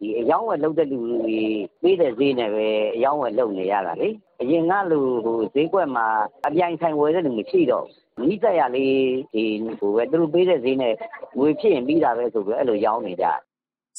[0.00, 1.38] ဒီအယောင်းဝယ်လုပ်တဲ့လူတွေ
[1.82, 4.08] ပေးတဲ့ဈေးနဲ့ပဲအယောင်းဝယ်လုပ်နေရတာလေ
[4.40, 6.06] အရင်ကလူဟိုဈေးကွက်မှာ
[6.46, 7.86] အပြိုင်ဆိုင်ဝယ်တဲ့လူမရှိတော့
[8.20, 8.96] နီးစပ်ရလေး
[9.32, 9.44] ဒီ
[9.78, 10.94] ဟိုပဲသူတို့ပေးတဲ့ဈေးနဲ့
[11.38, 13.26] ငွေဖြစ်ရင်ပြီးတာပဲဆိုပြီးအဲ့လိုရောင်းနေကြ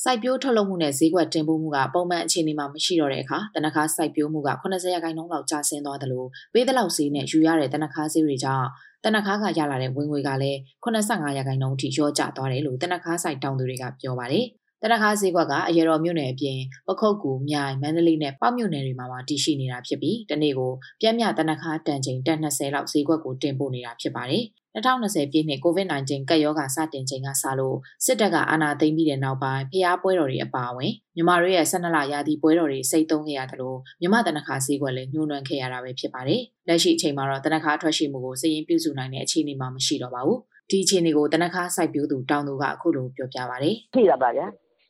[0.04, 8.68] စိုက်ပျိုးထုတ်လုပ်မှုနဲ့ဈေးကွက်တင်ပို့မှုကပုံမှန်အခြေအနေမှာမရှိတော့တဲ့အခါတနခါစိုက်ပျိုးမှုက80ရာခိုင်နှုန်းလောက်ကျဆင်းသွားတယ်လို့ပေးတဲ့လောက်ဈေးနဲ့ယူရတဲ့တနခါဈေးတွေကြောင့်
[9.06, 14.46] တနခါကရလာတဲ့ဝင်ငွေကလည်း85ရာခိုင်နှုန်းအထိလျော့ကျသွားတယ်လို့တနခါစိုက်တောင်သူတွေကပြောပါတယ်
[14.84, 24.44] တနခါဈေးကွက်ကအရေတော်မြို့နယ်အပြင်ပခုတ်ကူမြိုင်မန္တလေးနဲ့ပေါ့မြို့နယ်တွေမှာပါတည်ရှိနေတာဖြစ်ပြီးတနေ့ကိုပြင်းပြတနခါတန်ချိန်တက်20လောက်ဈေးကွက်ကိုတင်ပို့နေတာဖြစ်ပါတယ်
[24.76, 44.46] 2020ပြည့်နှစ် COVID-19 ကပ်ရောဂါစတင်ချိန်ကစလို့စစ်တပ်ကအာဏာသိမ်းပြီးတဲ့နောက်ပိုင်းဖျားပွဲတော်တွေအပါအဝင်မြန်မာတို့ရဲ့12လရာသီပွဲတော်တွေစိတ်သုံးခဲ့ရတယ်လို့မြန်မာတနခါဈေးကွက်လည်းညှိုးနှွမ်းခဲ့ရတာပဲဖြစ်ပါတယ်။လက်ရှိအချိန်မှာတော့တနခါထွက်ရှိမှုကိုစည်ရင်ပြုစုနိုင်တဲ့အခြေအနေမှာမရှိတော့ပါဘူး။ဒီအခြေအနေကိုတနခါစိုက်ပျိုးသူတောင်သူကအခုလိုပြောပြပါဗျ။ထိတာပါဗျာ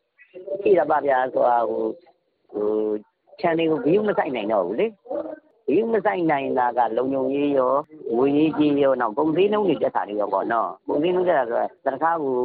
[0.63, 1.83] ။ထိတာပါဗျာဆိုတာဟို
[2.51, 2.67] ဟို
[3.41, 4.87] channel ကို view မဆိုင်နိုင်တော့ဘူးလေ
[5.67, 7.51] ဒီမဆိုင်နိုင်တာကလုံုံရေး
[8.11, 12.35] ရောငွေရေးကြီးရောနောက်ကုန်စည်နှုန်းတွေတက်တာတွေရောပေါ့နော်ကုန်စည်နှုန်းတက်တာဆိုတော့တခါကို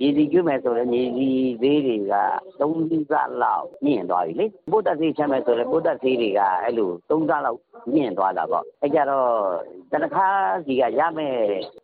[0.00, 1.28] ရည်စီကျွမယ်ဆိုတော့ရည်စီ
[1.62, 2.14] သေးတွေက
[2.60, 7.58] ၃ဆလောက်မြင့်သွားပြီလေပို့တက်သေးချမ်းမယ်ဆိုတော့ပို့တက်သေးတွေကအဲ့လို၃ဆလောက်
[7.94, 10.28] မြင့်သွားတာပေါ့အဲ့ကြတော့တခါ
[10.66, 11.36] စီကရမယ်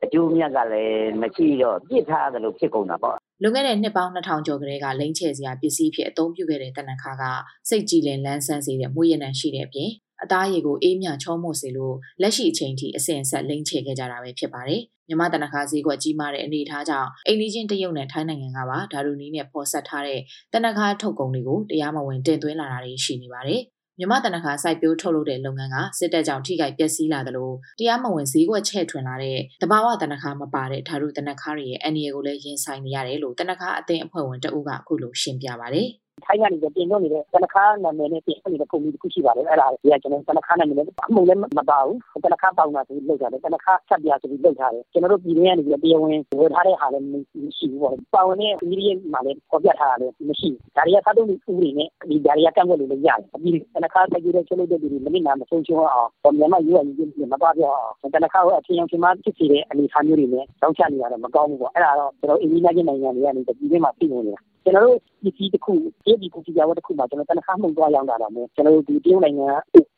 [0.04, 7.24] အကျိုးမြတ်ကလည်းမရှိတော့ပြစ်ထားတယ်လို့ဖြစ်ကုန်တာပေါ့လွန်ခဲ့တဲ့နှစ်ပေါင်း2000ကျော်ကလေးကလိမ့်ချဲစရာပစ္စည်းဖြစ်အသုံးပြုခဲ့တဲ့တနခါက
[7.68, 9.90] စိတ်ကြည်လင်လန်းဆန်းစေတဲ့မွေးရနံရှိတဲ့အပြင်
[10.22, 20.20] အသားရည်ကိုအေးမြချောမော့စေလို့လက်ရှိအချိန်ထိအစဉ်အဆက်လိမ့်ချေခဲ့ကြတာပဲဖြစ်ပါတယ်။မြမတနခါဈေးကွက်ကြီးမားတဲ့အနေအထားကြောင့်အိန္ဒိချင်းတရုတ်နဲ့ထိုင်းနိုင်ငံကပါဓာတုနီးနဲ့ပေါ်ဆက်ထားတဲ့
[20.54, 23.62] တနခါထုတ်ကုန်တွေကိုတရားမဝင်တင်သွင်းလာတာတွေရှိနေပါတယ်။
[23.98, 35.88] မြမတနခါစိုက်ပျိုးထုတ်လုပ်တဲ့လုပ်ငန်းကစစ်တပ်ကြောင့်ထိခိုက်ပျက်စီးလာသလိုတရားမဝင်ဈေးကွက်ချဲ့ထွင်လာတဲ့တဘာဝတနခါမပါတဲ့ဓာတုတနခါတွေရဲ့အန္တရာယ်ကိုလည်းရင်ဆိုင်နေရတယ်လို့တနခါအသင်းအဖွဲ့ဝင်တအုပ်ကအခုလိုရှင်းပြပါတယ်။
[36.24, 47.14] ထိုင်းကနေတင်သွင်းနေတဲ့တနခါနာမည်နဲ့တင်သွင်းနေတဲ့ကုမ္ပဏီတစ်ခုရှိပါတယ်အဲ့ဒါကကျွန်တော်တနခါနာမည်နဲ့အမှုလည်းမပါဘူးတနခါပေါင်တာဆိုပြီးလောက်ထားတယ်တနခါဆက်ပြဆိုပြီးလောက်ထားတယ်ကျွန်တော်တို့ပြည်တွင်းကနေပြီးတရားဝင်ဝယ်ထားတဲ့ဟာလည်းမ
[47.58, 69.48] ရှိဘူးပေါ့ပါဝင်တဲ့ပြည်ရင်းမှာလည်းပေါ်ပြထားတာလည်းမရှိဘူးဒါတွေကစားသုံးဥပဒေနဲ့ဒီဒါတွေကကန့်ကွက်လို့လည်းရတယ်ပြီးတနခါစိုက်ကြည့်တဲ့ချုပ်လို့တဲ့လူတွေမနစ်နာမဆုံးရှုံးအောင်ပေါ့မြန်မာယူရည်ကြီးမပါပြောအောင်တနခါကိုအချင်းချင်းမှဖြစ်စီတဲ့အနေအထားမျိုးတွေနဲ့တောင်းချနေရတယ်မကောင်းဘူးပေါ့အဲ့ဒါတော့ကျွန်တော်အင်ဂျင်နီယာနိုင်ငံတွေကနေပြည်တွင်းမှာပြည်နေနေတာ ကျွန်တော်တို့ပစ္စည်းတစ်ခုတရုတ်ပြည်ပစ္စည်းပြဝတ်တစ်ခုမှာကျွန်တော်တနခါမှုသွားရောက်လာတာမျိုးကျွန်တော်တို့ဒီတရုတ်နိုင်ငံ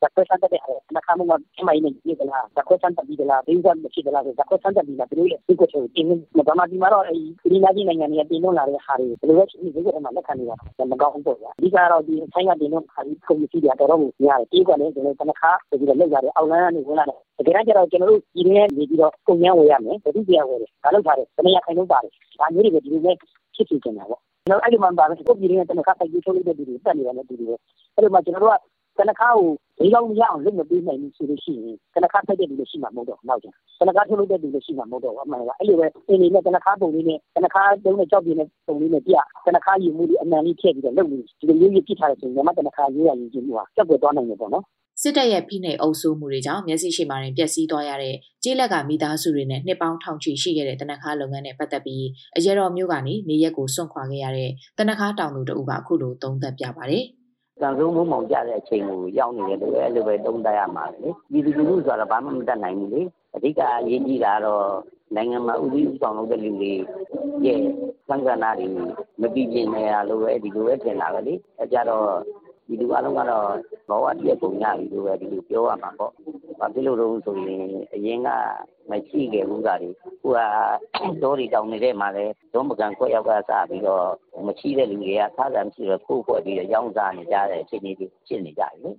[0.01, 7.17] ဇက်ခွဲဆန်းတဲ့အဲ့တနခါမှုကအမိုင်းနဲ့ပြည်ကလားဇက်ခွဲဆန်းတက်ပြီးကလားဒင်းကမရှိကလားဇက်ခွဲဆန်းတက်ပြီးလားသူတို့ရဲ့ဒီကိုချုပ်တင်းနေဘာမှဒီမှာတော့အဲ့
[7.51, 10.55] ဒီနာကြီးနိုင်ငံတွေကတင်းလို့လာတဲ့ဟာတွေဘယ်လိုပဲဒီကိုထဲမှာလက်ခံနေတာ
[10.91, 23.11] မကောင်းဘူးပေါ့ဗျာအဓိကတော့ဒီဆိုင်ကတင်းလို့ခါပြီးကုန်ပစ္စည်းတွေတော်တော်ကိုများတယ်ဒီကလည်းကျွန်တော်တနခါဆိုပြီးတော့လောက်ရတယ်အောက်လန်းကနေဝင်လာတယ်တကယ်ကြတော့ကျွန်တော်တို့ဒီနေ့နေပြီးတော့ကုန်ရမ်းဝယ်ရမယ်ဘယ်သူပြရဝယ်တယ်ဒါလောက်ထားတယ်တနည်းခိုင်လို့ပါတယ်ဒါမျိုးတွေပဲဒီလိုပဲ
[23.55, 27.57] ဖြစ်ဖြစ်နေတာပေါ့ ကျွန်တော်အဲ့ဒီမှာပါမယ်ကိုပြည်ရင်းတနခါပိုက်ကြီးထုတ်လိုက်တဲ့လူတွေတက်နေတာလည်းတူတယ်
[27.95, 28.53] အဲ့ဒီမှာကျွန်တော်တို့
[28.97, 29.47] ကတနခါကို
[29.79, 33.47] ဒီလောက်မရအောင်လုပ်မပေးနိုင်ဘူးဆိုလို့ရှိရင်တနခါဖက်တဲ့လူလည်းရှိမှာမဟုတ်တော့နောက်ကျ
[33.79, 39.13] တနခါထုတ်လို့တဲ့လူလည်းရှိမှာမဟုတ်တော့အမှန်ကအဲ့လိုပဲအင်းလေးနဲ့တနခါပုံလေးနဲ့တနခါတုံးနဲ့ကြောက်ပြင်းနဲ့ပုံလေးနဲ့ပြ
[39.47, 44.65] တနခါယူမှုလေးအမှန်လေးထည့်ပြီးတော့လုပ်နေဒီလိုမျိုးကြီးပြစ်ထားတဲ့ဆိုရင်ညမတနခါရေးရရင်ကျင်းမှာစက်ွယ်သွားနိုင်တယ်ပေါ့နော်
[45.01, 52.05] စစ်တပ်ရဲ့ဖိနှိပ်အုပ်စိုးမှုတွေကြောင့်မျက်စိရှိမှရင်ပျက်စီးသွားရတဲ့ကျေးလက်ကမိသားစုတွေနဲ့နှစ်ပေါင်းထောင်ချီရှိခဲ့တဲ့တနခါလုပ်ငန်းနဲ့ပတ်သက်ပြီး
[52.37, 57.03] အရေတော်မျိုးကနေနေရက်ကိုစွန့်ခွာခဲ့ရတဲ့တနခါတောင်သူတို့ကအခုလိုသုံးသပ်ပြပါတယ်။
[57.61, 63.01] ကံဆုံးမုံမောင်ကြတဲ့အချိန်ကိုရောက်နေတယ်လို့အဲ့လိုပဲသုံးသပ်ရမှာလေ။ဒီလူလူဆိုတာဘာမှမတတ်နိုင်ဘူးလေ။
[63.35, 64.65] အဓိကအရေးကြီးတာတော့
[65.15, 66.71] နိုင်ငံမှာဥပဒေဆောင်လုပ်တဲ့လူတွေ
[67.45, 67.59] ရဲ့
[68.09, 68.67] သံဃာနာတွေ
[69.21, 72.07] မပြီးပြင်းနေရလို့ပဲဒီလိုပဲထင်တာပဲလေ။အဲကြတော့
[72.69, 73.45] ဒီလူအလုံးကတော့
[73.89, 76.11] ဘဝတည်းပုံရပြီလို့ပဲဒီလိုပြောရမှာပေါ့
[76.59, 78.29] ဘာဖြစ်လို့တော့ဆိုရင်အရင်က
[78.89, 80.39] မရှိခဲ့ဘူးကလေခုက
[81.23, 84.05] တောတွေတောင်နေတဲ့မှာလဲသုံးပကံခွက်ရောက်ကစပြီးတော့
[84.47, 88.91] မရှိတဲ့လူတွေကစားကြမရှိတော့ကိုယ်ခွက်ပြီးတော့ရောင်းစားနေကြတဲ့အခြေအနေတွေဖြစ်နေကြတယ်လေ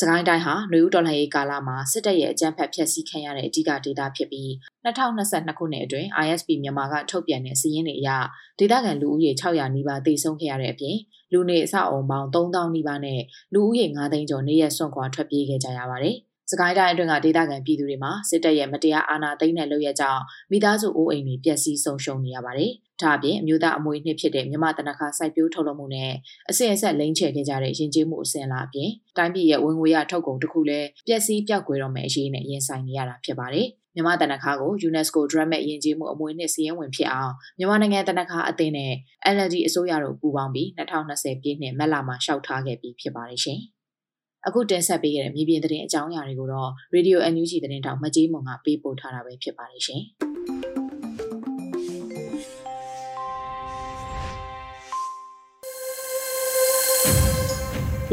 [0.00, 4.48] စကိုင်းတိုင်းဟာနွေဦးတော်လှန်ရေးကာလမှာစစ်တပ်ရဲ့အကြမ်းဖက်ဖျက်ဆီးခံရတဲ့အဓိကဒေသဖြစ်ပြီး
[4.84, 8.10] 2022ခုနှစ်အတွင်း ISP မြန်မာကထုတ်ပြန်တဲ့စာရင်းတွေအရ
[8.58, 10.96] ဒေသခံလူဦးရေ600နီးပါးသေဆုံးခဲ့ရတဲ့အပြင်
[11.32, 13.20] လူနေအဆောက်အုံပေါင်း3000နီးပါးနဲ့
[13.54, 16.16] လူဦးရေ9သိန်းကျော်နေရဆွန့်ခွာထွက်ပြေးခဲ့ကြရပါတယ်။
[16.50, 26.12] စကိုင်းတိုင်းအတွင်းကဒေသခံပြည်သူတွေမှာစစ်တပ်ရဲ့မတရားအာဏာသိမ်းတဲ့လုပ်ရကြောင်းမိသားစုအိုးအိမ်တွေပျက်စီးဆုံးရှုံးနေရပါတယ်။ဒါအပြင်အမျိုးသားအမွေနှစ်ဖြစ်တဲ့မြမတနခါစိုက်ပျိုးထုတ်လုပ်မှုနဲ့
[26.50, 38.92] အစဉ်အဆက်လိမ့်ချခဲ့ကြတဲ့ယဉ်ကျေးမှုအစဉ်အလာအပြင်တိုင်းပြည်ရဲ့ဝင်ငွေရထုတ်ကုန်တစ်ခုလည်းပျက်စီးပြောက်ကွယ်တော့မယ့်အရေးနဲ့ရင်ဆိုင်နေရတာဖြစ်ပါတယ်။မြန်မာတနခါကို UNESCO Dramatic ယဉ်ကျေးမှုအမွေနှစ်စည်းရင်းဝင်ဖြစ်အောင်မြန်မာနိုင်ငံတနခါအသင်းနဲ့
[39.34, 43.60] LND အစိုးရတို့ပူးပေါင်းပြီး2020ပြည့်နှစ်မက်လာမှာရှောက်ထားခဲ့ပြီးဖြစ်ပါတယ်ရှင်။
[44.46, 50.02] အခုတင်ဆက်ပေးခဲ့တဲ့မြေပြင်သတင်းအကြောင်းအရာတွေကိုတော့ Radio NUG သတင်းတောင်မကြီးမုံကပေးပို့ထားတာပဲဖြစ်ပါတယ်ရှင်။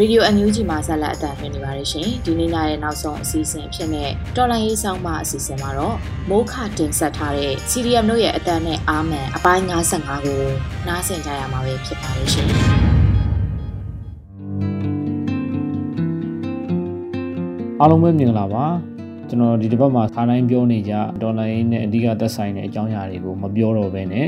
[0.02, 5.98] Radio NUG မှာဆက်လက်အသံလွှင့်နေပါတယ်ရှင်။ဒီနေ့ညရဲ့နောက်ဆုံးအစီအစဉ်ဖြစ်တဲ့တော်လိုင်းရေးဆောင်မအစီအစဉ်မှာတော့
[6.30, 10.44] မိုးခတင်ဆက်ထားတဲ့ CDM တို့ရဲ့အတန်နဲ့အာမန်အပိုင်း55ကို
[10.88, 12.52] နားဆင်ကြရမှာပဲဖြစ်ပါတယ်ရှင်။
[17.82, 18.66] အားလုံးပဲမင်္ဂလာပါ
[19.30, 24.28] ကျွန်တော်ဒီတစ်ပတ်မှာခါတိုင်းပြောနေကြဒေါ်လာရင်းနဲ့အဓိကသက်ဆိုင်တဲ့အကြောင်းအရာတွေကိုမပြောတော့ဘဲနဲ့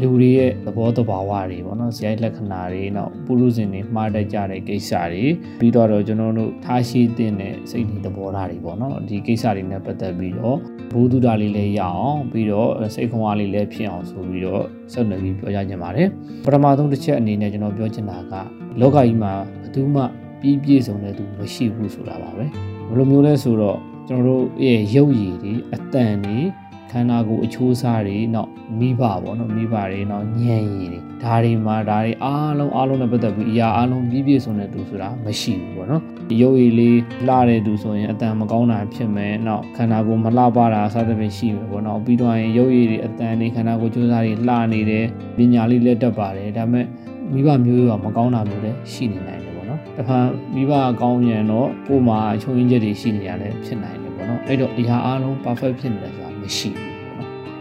[0.00, 5.24] လူတွေရဲ့သဘောတဘာဝတွေပေါ့နော်ဇယိုက်လက္ခဏာတွေနောက်ပုရုဇဉ်တွေမှားတတ်ကြတဲ့ကိစ္စတွေ
[5.60, 7.32] ပြီးတော့ကျွန်တော်တို့ထားရှိတဲ့
[7.70, 10.56] စိတ်တွေသဘောထားတွေပေါ့နော်ဒီကိစ္စတွေနဲ့ပတ်သက်ပြီးတော့
[10.92, 16.08] ဘုဒ္ဓတာလေးလည်းရအောင်ပြီးတော့စိတ်ခွန်အားလေးလည်းဖြစ်အောင်ဆိုပြီးတော့ဆက်နွယ်ပြီးပြောကြချင်ပါတယ်
[16.44, 18.32] ပထမဆုံးတစ်ချက်အနေနဲ့ကျွန်တော်ပြောချင်တာက
[18.80, 20.02] လောကကြီးမှာဘယ်သူမှ
[20.40, 26.38] ပြည့်ပြည့်စုံတဲ့သူမရှိဘူးဆိုတာပါပဲ ဘယ်လိုမျိုးလဲဆိုတော့ကျွန်တော်တို့ရဲ့ရုပ်ရည်တွေအတန်တွေ
[26.90, 36.02] ခန္ဓာကိုယ်အချိုးစားတွေနောက်မိဘပေါ့နော်မိဘတွေနောက်ညံရည်တွေဒါတွေမှာဒါတွေအားလုံးအားလုံးနဲ့ပတ်သက်ပြီးအရာအားလုံးပြည့်ပြည့်စုံတဲ့သူဆိုတာမရှိဘူးပေါ့နော်
[36.40, 45.04] ရုပ်ရည်လေးလှတဲ့သူဆိုရင်အတန်မကောင်းတာဖြစ်မယ်နောက်ခန္ဓာကိုယ်မလှပတာစသဖြင့်ရှိမယ်ပေါ့နော်ပြီးတော့ရင်ရုပ်ရည်တွေအတန်တွေခန္ဓာကိုယ်ချိုးစားတွေလှနေတယ်
[45.36, 46.86] ပညာလေးလက်တက်ပါတယ်ဒါပေမဲ့
[47.32, 49.43] မိဘမျိုးရောမကောင်းတာမျိုးလည်းရှိနေနိုင်
[49.96, 56.94] တယ်ပေါ့နော်တခါမိဘကောင်းရင်တော့ကိုယ်မှာချုံရင်းချက်တွေရှိနေရတယ်ဖြစ်နိုင်တယ်ပေါ့နော်အဲ့တော့အရာအားလုံး perfect ဖြစ်နေတယ်ဆိုတာမရှိဘူး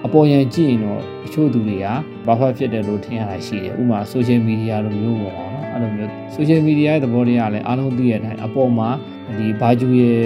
[0.05, 1.85] အပေါ်ယံကြည့်ရင်တော့တချို့သူတွေက
[2.27, 8.89] ဘာဖတ်ဖြစ်တယ်လို့ထင်ရတာရှိတယ်ဥပမာ social media လိုမျိုးပေါ့နော်အဲ့လိုမျိုး social media ရဲ့သဘောတရားလည်းအားလုံးသိရတဲ့အပေါ်မှာ
[9.37, 10.23] ဒီဘာဂျူရဲ့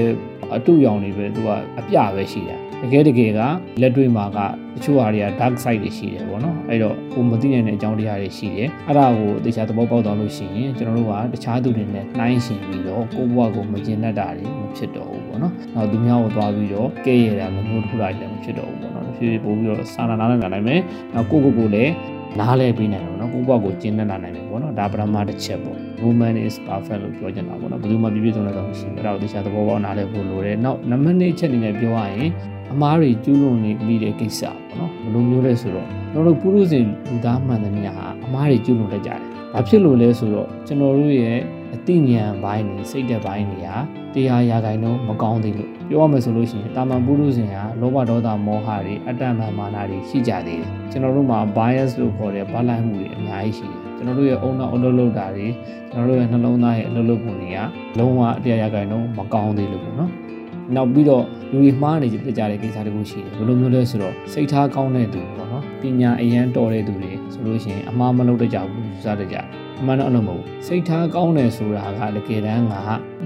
[0.56, 3.42] အတူရောင်တွေပဲသူကအပြပဲရှိတာ တကယ်တကယ်က
[3.82, 4.38] လက်တွေ့မှာက
[4.76, 20.82] တချို့ဟာတွေက dark side တွေရှိတယ်ပေါ့နော်အဲ့တော့ကိုမသိနိုင်တဲ့အကြောင်းတရားတွေရှိတယ်အဲ့ဒါကိုတခြားသဘောပေါက်သွားလို့ရှိရင်ကျွန်တော်တို့ကတခြားသူတွေနဲ့နှိုင်းယှဉ်ပြီးတော့ကိုယ့်ဘဝကိုမကျင်တတ်တာတွေမဖြစ်တော့ဘူးပေါ့နော်နောက်သူများကိုသွားပြီးတော့ကဲရတာမမျိုးတစ်ခုလိုက်လည်းမဖြစ်တော့ဘူးပေါ့နော်ဖြည်းဖြည်းပို့ပြီးတော့စာနာနာနဲ့လာနိုင်မယ်
[21.14, 21.92] နောက်ကိုကိုကိုလည်း
[22.40, 32.30] နားလဲပေးနိုင်တယ်ပေါ့နော်ကိုယ့်ဘဝကိုကျင်တတ်လာနိုင်တယ်ပေါ့နော်ဒါပထမတစ်ချက်ပေါ့ woman is perfect လို့ပြောချင်တာပေါ့နော်ဘယ်သူမှပြည့်ပြည့်စုံတဲ့တော့မရှိဘူးအဲ့ဒါကိုတခြားသဘောပေါက်နားလဲဖို့လိုတယ်နောက်နံပါတ်2ချက်အနေနဲ့ပြောရရင်
[32.74, 39.22] အမားတွေကျူးလွန်နေပြီးတဲ့ကိစ္စပေါ့နော်ဘယ်လိုမျိုးလဲဆိုတော့ကျွန်တော်တို့ပုရုဇဉ်လူသားမှန်သမျှဟာအမားတွေကျူးလွန်တတ်ကြတယ်။
[39.54, 41.40] ဘာဖြစ်လို့လဲဆိုတော့ကျွန်တော်တို့ရဲ့
[41.74, 43.76] အသိဉာဏ်ဘိုင်းနေစိတ်သက်ဘိုင်းနေဟာ
[44.14, 55.48] တရားရာဂိုင်းတော့မကောင်းသေးလို့ပြောရမယ်ဆိုလို့ရှိရင်တာမန်ပုရုဇဉ်ဟာလောဘဒေါသမောဟတွေအတ္တမာမာနာတွေရှိကြသေးတယ်။ကျွန်တော်တို့မှာ bias လို့ခေါ်တဲ့ဗလိုက်မှုတွေအများကြီးရှိတယ်။ကျွန်တော်တို့ရဲ့အုံနောက်အလုပ်လုပ်တာတွေ
[55.92, 57.60] ကျွန်တော်တို့ရဲ့နှလုံးသားရဲ့အလုပ်လုပ်ပုံတွေက
[57.98, 60.12] လုံးဝအတရားရာဂိုင်းတော့မကောင်းသေးလို့ပေါ့နော်။
[60.76, 69.46] နောက်ပြီးတော့ လူတွေမှားနေကြပြကြတဲ့ကိစ္စတခုရှိတယ်ဘယ်လိုမျိုးလဲဆိုတော့စိတ်ထားကောင်းတဲ့သူပေါ့နော်ပညာအရန်တော်တဲ့သူတွေဆိုလို့ရှိရင်အမှားမလုပ်တတ်ကြဘူးယူဆတတ်ကြတယ်
[69.80, 72.74] အမှန်တော့အဲ့လိုမဟုတ်စိတ်ထားကောင်းတယ်ဆိုတာကတကယ်တမ်းက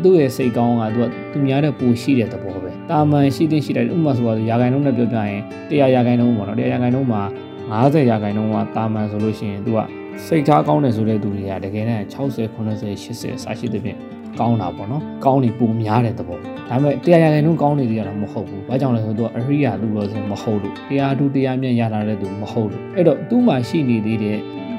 [0.04, 7.24] သူ့ရဲ့စိတ်ကောင်းကသူကသူများတဲ့ပူရှိတဲ့သဘောပဲတာမန်ရှိတဲ့ရှိတဲ့ဥပမာဆိုတော့ရာဂိုင်နှုန်းနဲ့ပြောပြရင်100ရာဂိုင်နှုန်းပေါ့နော်100ရာဂိုင်နှုန်းမှာ
[7.72, 9.80] 50ရာဂိုင်နှုန်းကတာမန်ဆိုလို့ရှိရင်သူက
[10.28, 14.00] စိတ်ထားကောင်းတယ်ဆိုတဲ့သူတွေကတကယ်တမ်း60 90 80စရှိတဲ့ဖြင့်
[14.40, 24.38] ကောင်းတာပေါ့နော်ကောင်းနေပုံများတဲ့သဘောဒါပေမဲ့တရားရဂိုင်နှုန်းကောင်းနေသေးတာမဟုတ်ဘူးဘာကြောင့်လဲဆိုတော့အရိယာသူလို့ဆိုမဟုတ်လို့တရားသူတရားမြတ်ရလာတဲ့သူမဟုတ်လို့အဲ့တော့သူ့မှာရှိနေသေးတဲ့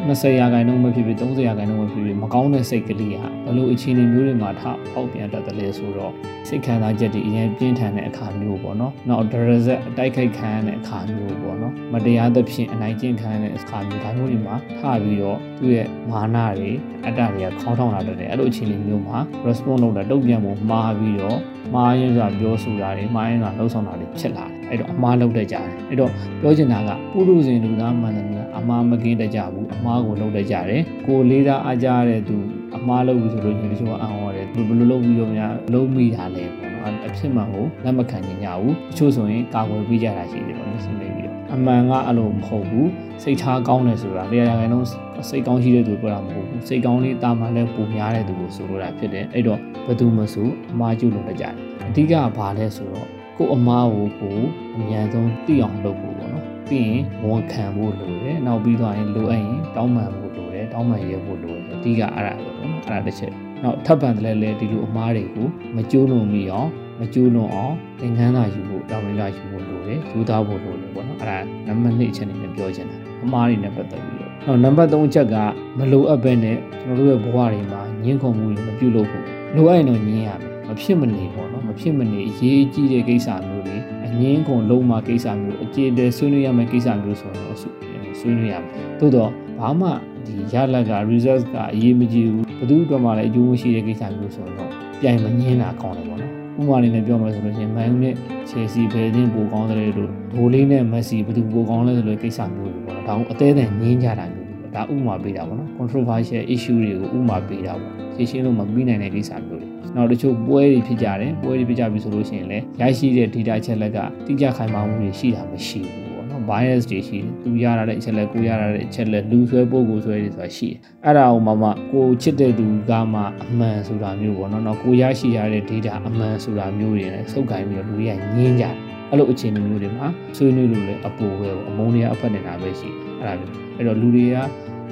[0.09, 4.63] 20ရာခိုင်နှုန်းပဲဖြစ်ဖြစ်30ရာခိုင်နှုန်းပဲဖြစ်ဖြစ်မကောင်းတဲ့စိတ်ကလေးဟာဘလို့အခြေအနေမျိုးတွေမှာထ
[4.95, 6.13] အောက်ပြန်တတ်တယ်လေဆိုတော့
[6.49, 16.71] စိတ်ခံစားချက်တွေအရင်ပြင်းထန်တဲ့အခါမျိုးပေါ့နော်။နောက်ဒရဇက်အတိုက်ခိုက်ခံရတဲ့အခါမျိုးပေါ့နော်။မတရားသဖြင့်အနိုင်ကျင့်ခံရတဲ့အခါမျိုးဒါမျိုးတွေမှာထပြီးတော့သူ့ရဲ့မာနတွေ
[17.05, 21.39] အတ္တတွေကခေါင်းထောင်လာတဲ့အဲ့လိုအခြေအနေမျိုးမှာ response လုပ်တာတုံ့ပြန်ဖို့မှားပြီးတော့
[21.75, 26.11] မှားရင်းစွာပြောဆိုတာတွေမှားရင်းစွာလှုပ်ဆောင်တာတွေဖြစ်လာတယ်။အဲ့တော့အမှားလုပ်တတ်ကြတယ်။အဲ့တော့
[26.41, 32.37] ပြောချင်တာကပုရုဇဉ်လူသားမှန်တယ်များ အမှားမကင်းတတ်ကြဘူးအမှားကိုလုပ်တတ်ကြတယ်။ကိုလေးစားအားကြတဲ့သူ
[32.77, 42.89] အမှားလုပ်ပြီးဆိုလို့ရှိရင်တချို့ကအံ့ဩတယ်ဘယ်လိုလုပ်ပြီးတော့များလုံးမိတာလဲပေါ့နော်အဖြစ်မှန်ကိုလက်မခံနိုင်ကြဘူးတချို့ဆိုရင်ကာကွယ်ပေးကြတာရှိတယ်ပေါ့နော်ဆင်နေပြီးတော့အမှန်ကအဲ့လိုမဟုတ်ဘူး
[43.23, 44.87] စိတ်ထားကောင်းတယ်ဆိုတာတရားရခိုင်တော့
[45.29, 51.55] စိတ်ကောင်းရှိတဲ့သူပြောတာမဟုတ်ဘူးစိတ်ကောင်းလေးတာမှန်လဲပုံများတဲ့သူကိုဆိုလိုတာဖြစ်တယ်အဲ့တော့ဘယ်သူမှဆိုအမှားကျူးလို့တကြတယ်
[51.89, 54.39] အဓိကကဘာလဲဆိုတော့ကို့အမားကိုကို
[54.77, 56.32] အမြန်ဆုံးသိအောင်လုပ်ဖို့ပေါ့
[56.73, 63.33] နော်ပြီးရင်ဝန်ခံဖို့လိုတယ်နောက်ပြီးတော့ရင်လိုအပ်ရင်တောင်းပန်ဖို့လိုတယ်တောင်းပန်ရဖို့လိုတယ်အဓိကအဲ့ဒါပေါ့နော်အဲ့ဒါတစ်ချက်
[63.63, 66.69] နောက်ထပ်ပံတယ်လဲဒီလိုအမားတွေကိုမကျိုးလွန်မိအောင်
[67.01, 75.37] မကျိုးလွန်အောင်သင်ခန်းစာယူဖို့တာဝန်လာယူဖို့လိုတယ်ယူသားဖို့လိုတယ်ပေါ့နော်အဲ့ဒါနံပါတ်2အချက်အနေနဲ့ပြောချင်တာအမားတွေနဲ့ပတ်သက်ပြီးတော့နောက်နံပါတ်3အချက်က
[75.79, 79.25] မလိုအပ်ပဲနဲ့ကျွန်တော်တို့ရဲ့ဘဝတွေမှာညှင်းခုန်မှုတွေမပြုလုပ်ဖို့
[79.57, 83.82] လိုအပ်ရင်တော့ညှင်းရမယ်မဖြစ်မနေပေါ့နော်မဖြစ်မနေအရေးကြီးတဲ့ကိစ္စမျိုးတွေအ
[84.21, 89.89] ငင်းကုန်လုံးမကိစ္စမျိုးအကျေတဲဆွေးနွေးရမယ့်ကိစ္စမျိုးဆိုတော့ဆွေးနွေးရမယ်သို့တော့ဘာမှ
[90.27, 94.71] ဒီရလက်က result ကအရေးမကြီးဘူးဘယ်သူအတွက်မှလည်းအကျိုးမရှိတဲ့ကိစ္စမျိုးဆိုတော့
[95.01, 98.15] ပြိုင်မငင်းတာကောင်းတယ်ပေါ့နော်ဥပမာလေးနဲ့ပြောမယ်ဆိုလို့ရှိရင်မန်ယူနဲ့
[98.49, 109.52] ချယ်ဆီဘယ်ချင်းပိုကောင်းတယ်လို့ဒိုလေးနဲ့မက်ဆီဘယ်သူပိုကောင်းလဲဆိုလို့ကိစ္စမျိုးတွေပေါ့နော်ဒါကိုအသေးအံငင်းကြတာမျိုးတွေပေါ့ဒါဥပမာပေးတာပေါ့နော် controversial issue တွေကိုဥပမာပေးတာပေါ့ရှင်းရှင်းလို့မပြီးနိုင်တဲ့ကိစ္စမျိုးတွေ
[109.97, 128.75] နောက်တချို့ပွဲတွေဖြစ်ကြတယ်ပွဲတွေဖြစ်ကြပြီဆိုလို့ရှိရင်လည်းရရှိတဲ့ data ချက်လက်ကတိကျခိုင်မာမှုတွေရှိတာမရှိဘူးပေါ့နော် bias တွေရှိတယ်သူရရတဲ့အချက်လက်ကိုရရတဲ့အချက်လက်လူဆွဲပို့ကိုဆွဲတွေဆိုတာရှိတယ်အဲ့ဒါကိုမှမှကိုချစ်တဲ့သူကမှအမှန်ဆိုတာမျိုးပေါ့နော်နော်ကိုရရှိရတဲ့ data အမှန်ဆိုတာမျိုးတွေလည်းစုပ်ကိုင်းပြီးတော့လူတွေကညင်းကြတယ်
[129.11, 134.37] အဲ့လိုအခြေအနေမျိုးတွေမှာဆွေးနွေးလို့လည်းအပူပဲပေါ့အမုန်းတွေကအဖက်နေတာပဲရှိအဲ့ဒါမျိုးအဲ့တော့လူတွေက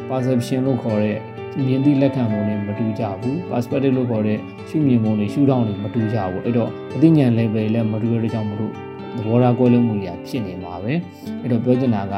[0.09, 1.17] perception လို့ခေါ်တဲ့
[1.67, 8.73] မြင်သည့်လက်ခံပုံတွေမတူကြဘူး perspective လို့ခေါ်တဲ့ရှုမြင်ပုံတွေရှုထောင့်တွေမတူကြဘူးအဲ့တော့အသိဉာဏ် level လည်းမတူရတဲ့ကြောင့်မလို့
[9.17, 10.93] သဘောထားကွဲလွဲမှုတွေဖြစ်နေမှာပဲ
[11.41, 12.15] အဲ့တော့ပြောချင်တာက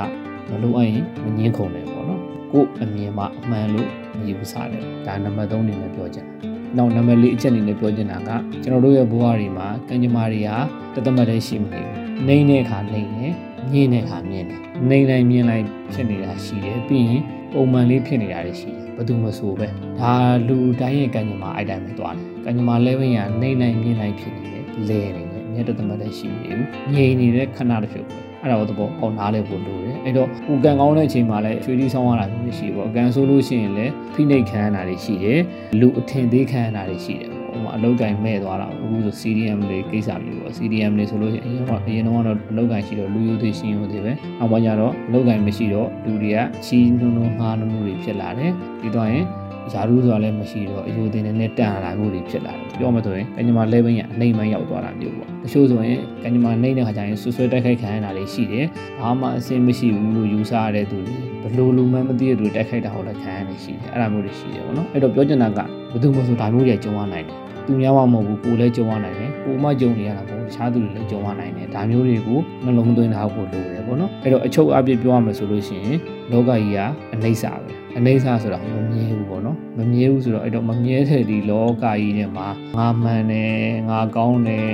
[0.50, 2.20] မလို့အရင်မငင်းခုန်တယ်ပေါ့နော်
[2.52, 8.30] ကို့အမြင်မှာအမှန်လို့မယူဆတယ်ဒါနံပါတ်3အနေနဲ့ပြောချင်တယ်နောက်နံပါတ်4အချက်အနေနဲ့ပြောချင်တာက
[8.62, 10.50] ကျွန်တော်တို့ရဲ့ဘဝတွေမှာကံကြမ္မာတွေက
[10.94, 13.32] တသက်မှတ်တည်းရှိမနေဘူးနှိမ့်တဲ့အခါနှိမ့်တယ်
[13.72, 17.22] မြင်တဲ့အခါမြင်တယ်နှိမ့်လိုက်မြင်လိုက်ဖြစ်နေတာရှိတယ်ပြီးရင်
[17.54, 19.66] ပုံမှန်လေးဖြစ်နေတာတွေရှိတယ်ဘယ်သူမဆိုပဲ
[20.00, 20.14] ဒါ
[20.48, 35.40] လူတိုင်းရဲ့ကံကြမ္မာအဲ့တိုင်းပဲသွားတယ်ကံကြမ္မာ level ကနှိမ့်လိုက်မြင်လိုက်ဖြစ်နေတယ်လဲနေတယ်မြတ်တသမတ်လည်းရှိနေဘူးငြိမ်နေတဲ့ခဏတစ်ဖြုတ်ပဲအဲ့ဒါကိုတော့အောင်နားလဲဖို့လိုတယ်အဲ့တော့ကိုကန်ကောင်းတဲ့အချိန်မှာလည်းရွှေတီးဆောင်ရတာမျိုးရှိပေါ့အကန်ဆိုလို့ရှိရင်လည်းဖိနှိတ်ခံရတာတွေရှိတယ်
[35.80, 37.31] လူအထင်သေးခံရတာတွေရှိတယ်ဟို
[37.64, 42.24] မှာအလောက်ကင်မဲ့သွားတာအခုဆို CDM တွေကိစ္စမျိုးပေါ့ CDM တွေဆိုလို့ရှိရင်အရင်ကအရင်တော့အ
[42.56, 49.24] လောက်ကင်ရှိတော့လူယိုသေးရှင်ယိုသေးပဲနောက်ပိုင်းကျတော့အလောက်ကင်မရှိတော့လူတွေကချီးနှုံနှုံငှားနှုံနှုံတွေဖြစ်လာတယ်ပြီးတော့ရင်
[49.72, 58.66] ယာရုဆိုတာလည်းမရှိတော့အယိုတင်နဲ့တန်လာမှုတွေဖြစ်လာတယ်ပြောမှဆိုရင်ကညမာ level ရအနေမှရောက်သွားတာမျိုးပေါ့တချို့ဆိုရင်ကညမာနှိမ့်တဲ့ခါကျရင်ဆွဆွဲတိုက်ခိုက်ခံရတာလေးရှိတယ်
[59.00, 75.98] ဘာမှအဆင်မရှိဘူးလို့ယူဆရတဲ့သူတွေဘလို့လူမှန်းမသိတဲ့သူတိုက်ခိုက်တာဟုတ်လည်းခံရတယ်ရှိတယ်အဲ့ဒါမျိုးတွေရှိတယ်ပေါ့နော်အဲ့တော့ပြောချင်တာကဘယ်သူမှဆိုဒါမျိုးတွေကြုံရနိုင်တယ် သူများမှမဟုတ်ဘူးကိုလည်းကြုံရနိုင်တယ်ကိုမှကြုံနေရတာမဟုတ်တခြားသူတွေလည်းကြုံရနိုင်တယ်ဒါမျိုးတွေကိုနှလုံးသွင်းထားဖို့လိုတယ်ပေါ့နော်အဲ့တော့အချုပ်အပြည့်ပြောရမယ်ဆိုလို့ရှိရင်
[76.30, 76.78] လောကကြီးက
[77.14, 84.68] အနှိမ့်စာပဲအနေဆာဆိုတာမမြဲဘူးပေါ့နော်မမြဲဘူးဆိုတော့အဲ့တော့မမြဲတဲ့ဒီလောကကြီးထဲမှာငါမှန်တယ်ငါကောင်းတယ်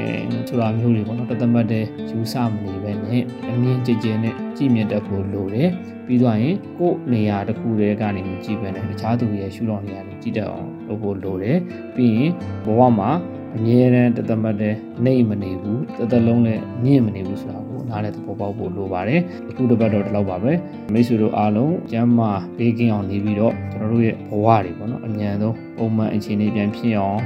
[0.48, 5.70] ဆိုတာမျိုးတွေပေါ့နော်တသက်မှတ်တဲ့ယူဆမနေပဲနဲ့အမြင်ကြည်ကြည်နဲ့ကြည်မြတ်တတ်ဖို့လိုတယ်
[6.06, 11.58] ပြီးသွားရင်ကိုယ့်နေရာတစ်ခုတည်းကနေမကြည့်ပဲနဲ့တခြားသူရဲ့ရှုထောင့်နေရာတွေကြည့်တတ်အောင် လုပ်ဖို့လိုတယ်
[11.96, 12.32] ပြီးရင်
[12.64, 13.10] ဘဝမှာ
[13.56, 14.74] အမြဲတမ်းတသက်မှတ်တဲ့
[15.04, 19.20] နှိမ့်မနေဘူးတသက်လုံးနဲ့မြင့်မနေဘူးဆိုတာကိုနားလည်သဘောပေါက်ဖို့လိုပါတယ်
[19.50, 20.52] အခုတစ်ပတ်တော့ဒီလောက်ပါပဲ
[20.92, 27.20] မိတ်ဆွေတို့အားလုံးကျမ်းမာပေးကင်းအောင်နေပြီးတော့ကျွန်တော်တို့ရဲ့ဘဝတွေပေါ့နော်အမြန်ဆုံးပုံမှန်အခြေအနေပြန်ဖြစ်အောင်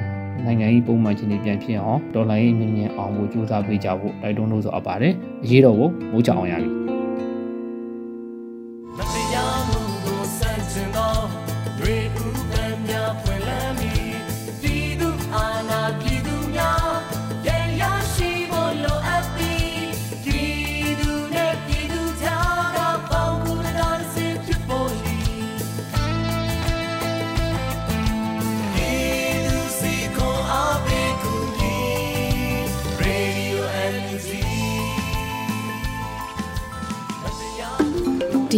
[0.45, 5.13] နိုင်ငံရေးပုံမှန်အခြေအနေပြန်ဖြစ်အောင်ဒေါ်လာရေးမြင့်မြင့်အောင်ကိုကြိုးစားပေးကြဖို့တိုက်တွန်းလို့ဆိုအပ်ပါတယ်
[5.45, 6.82] အရေးတော်ကိုမိုးချအောင်ရပြီ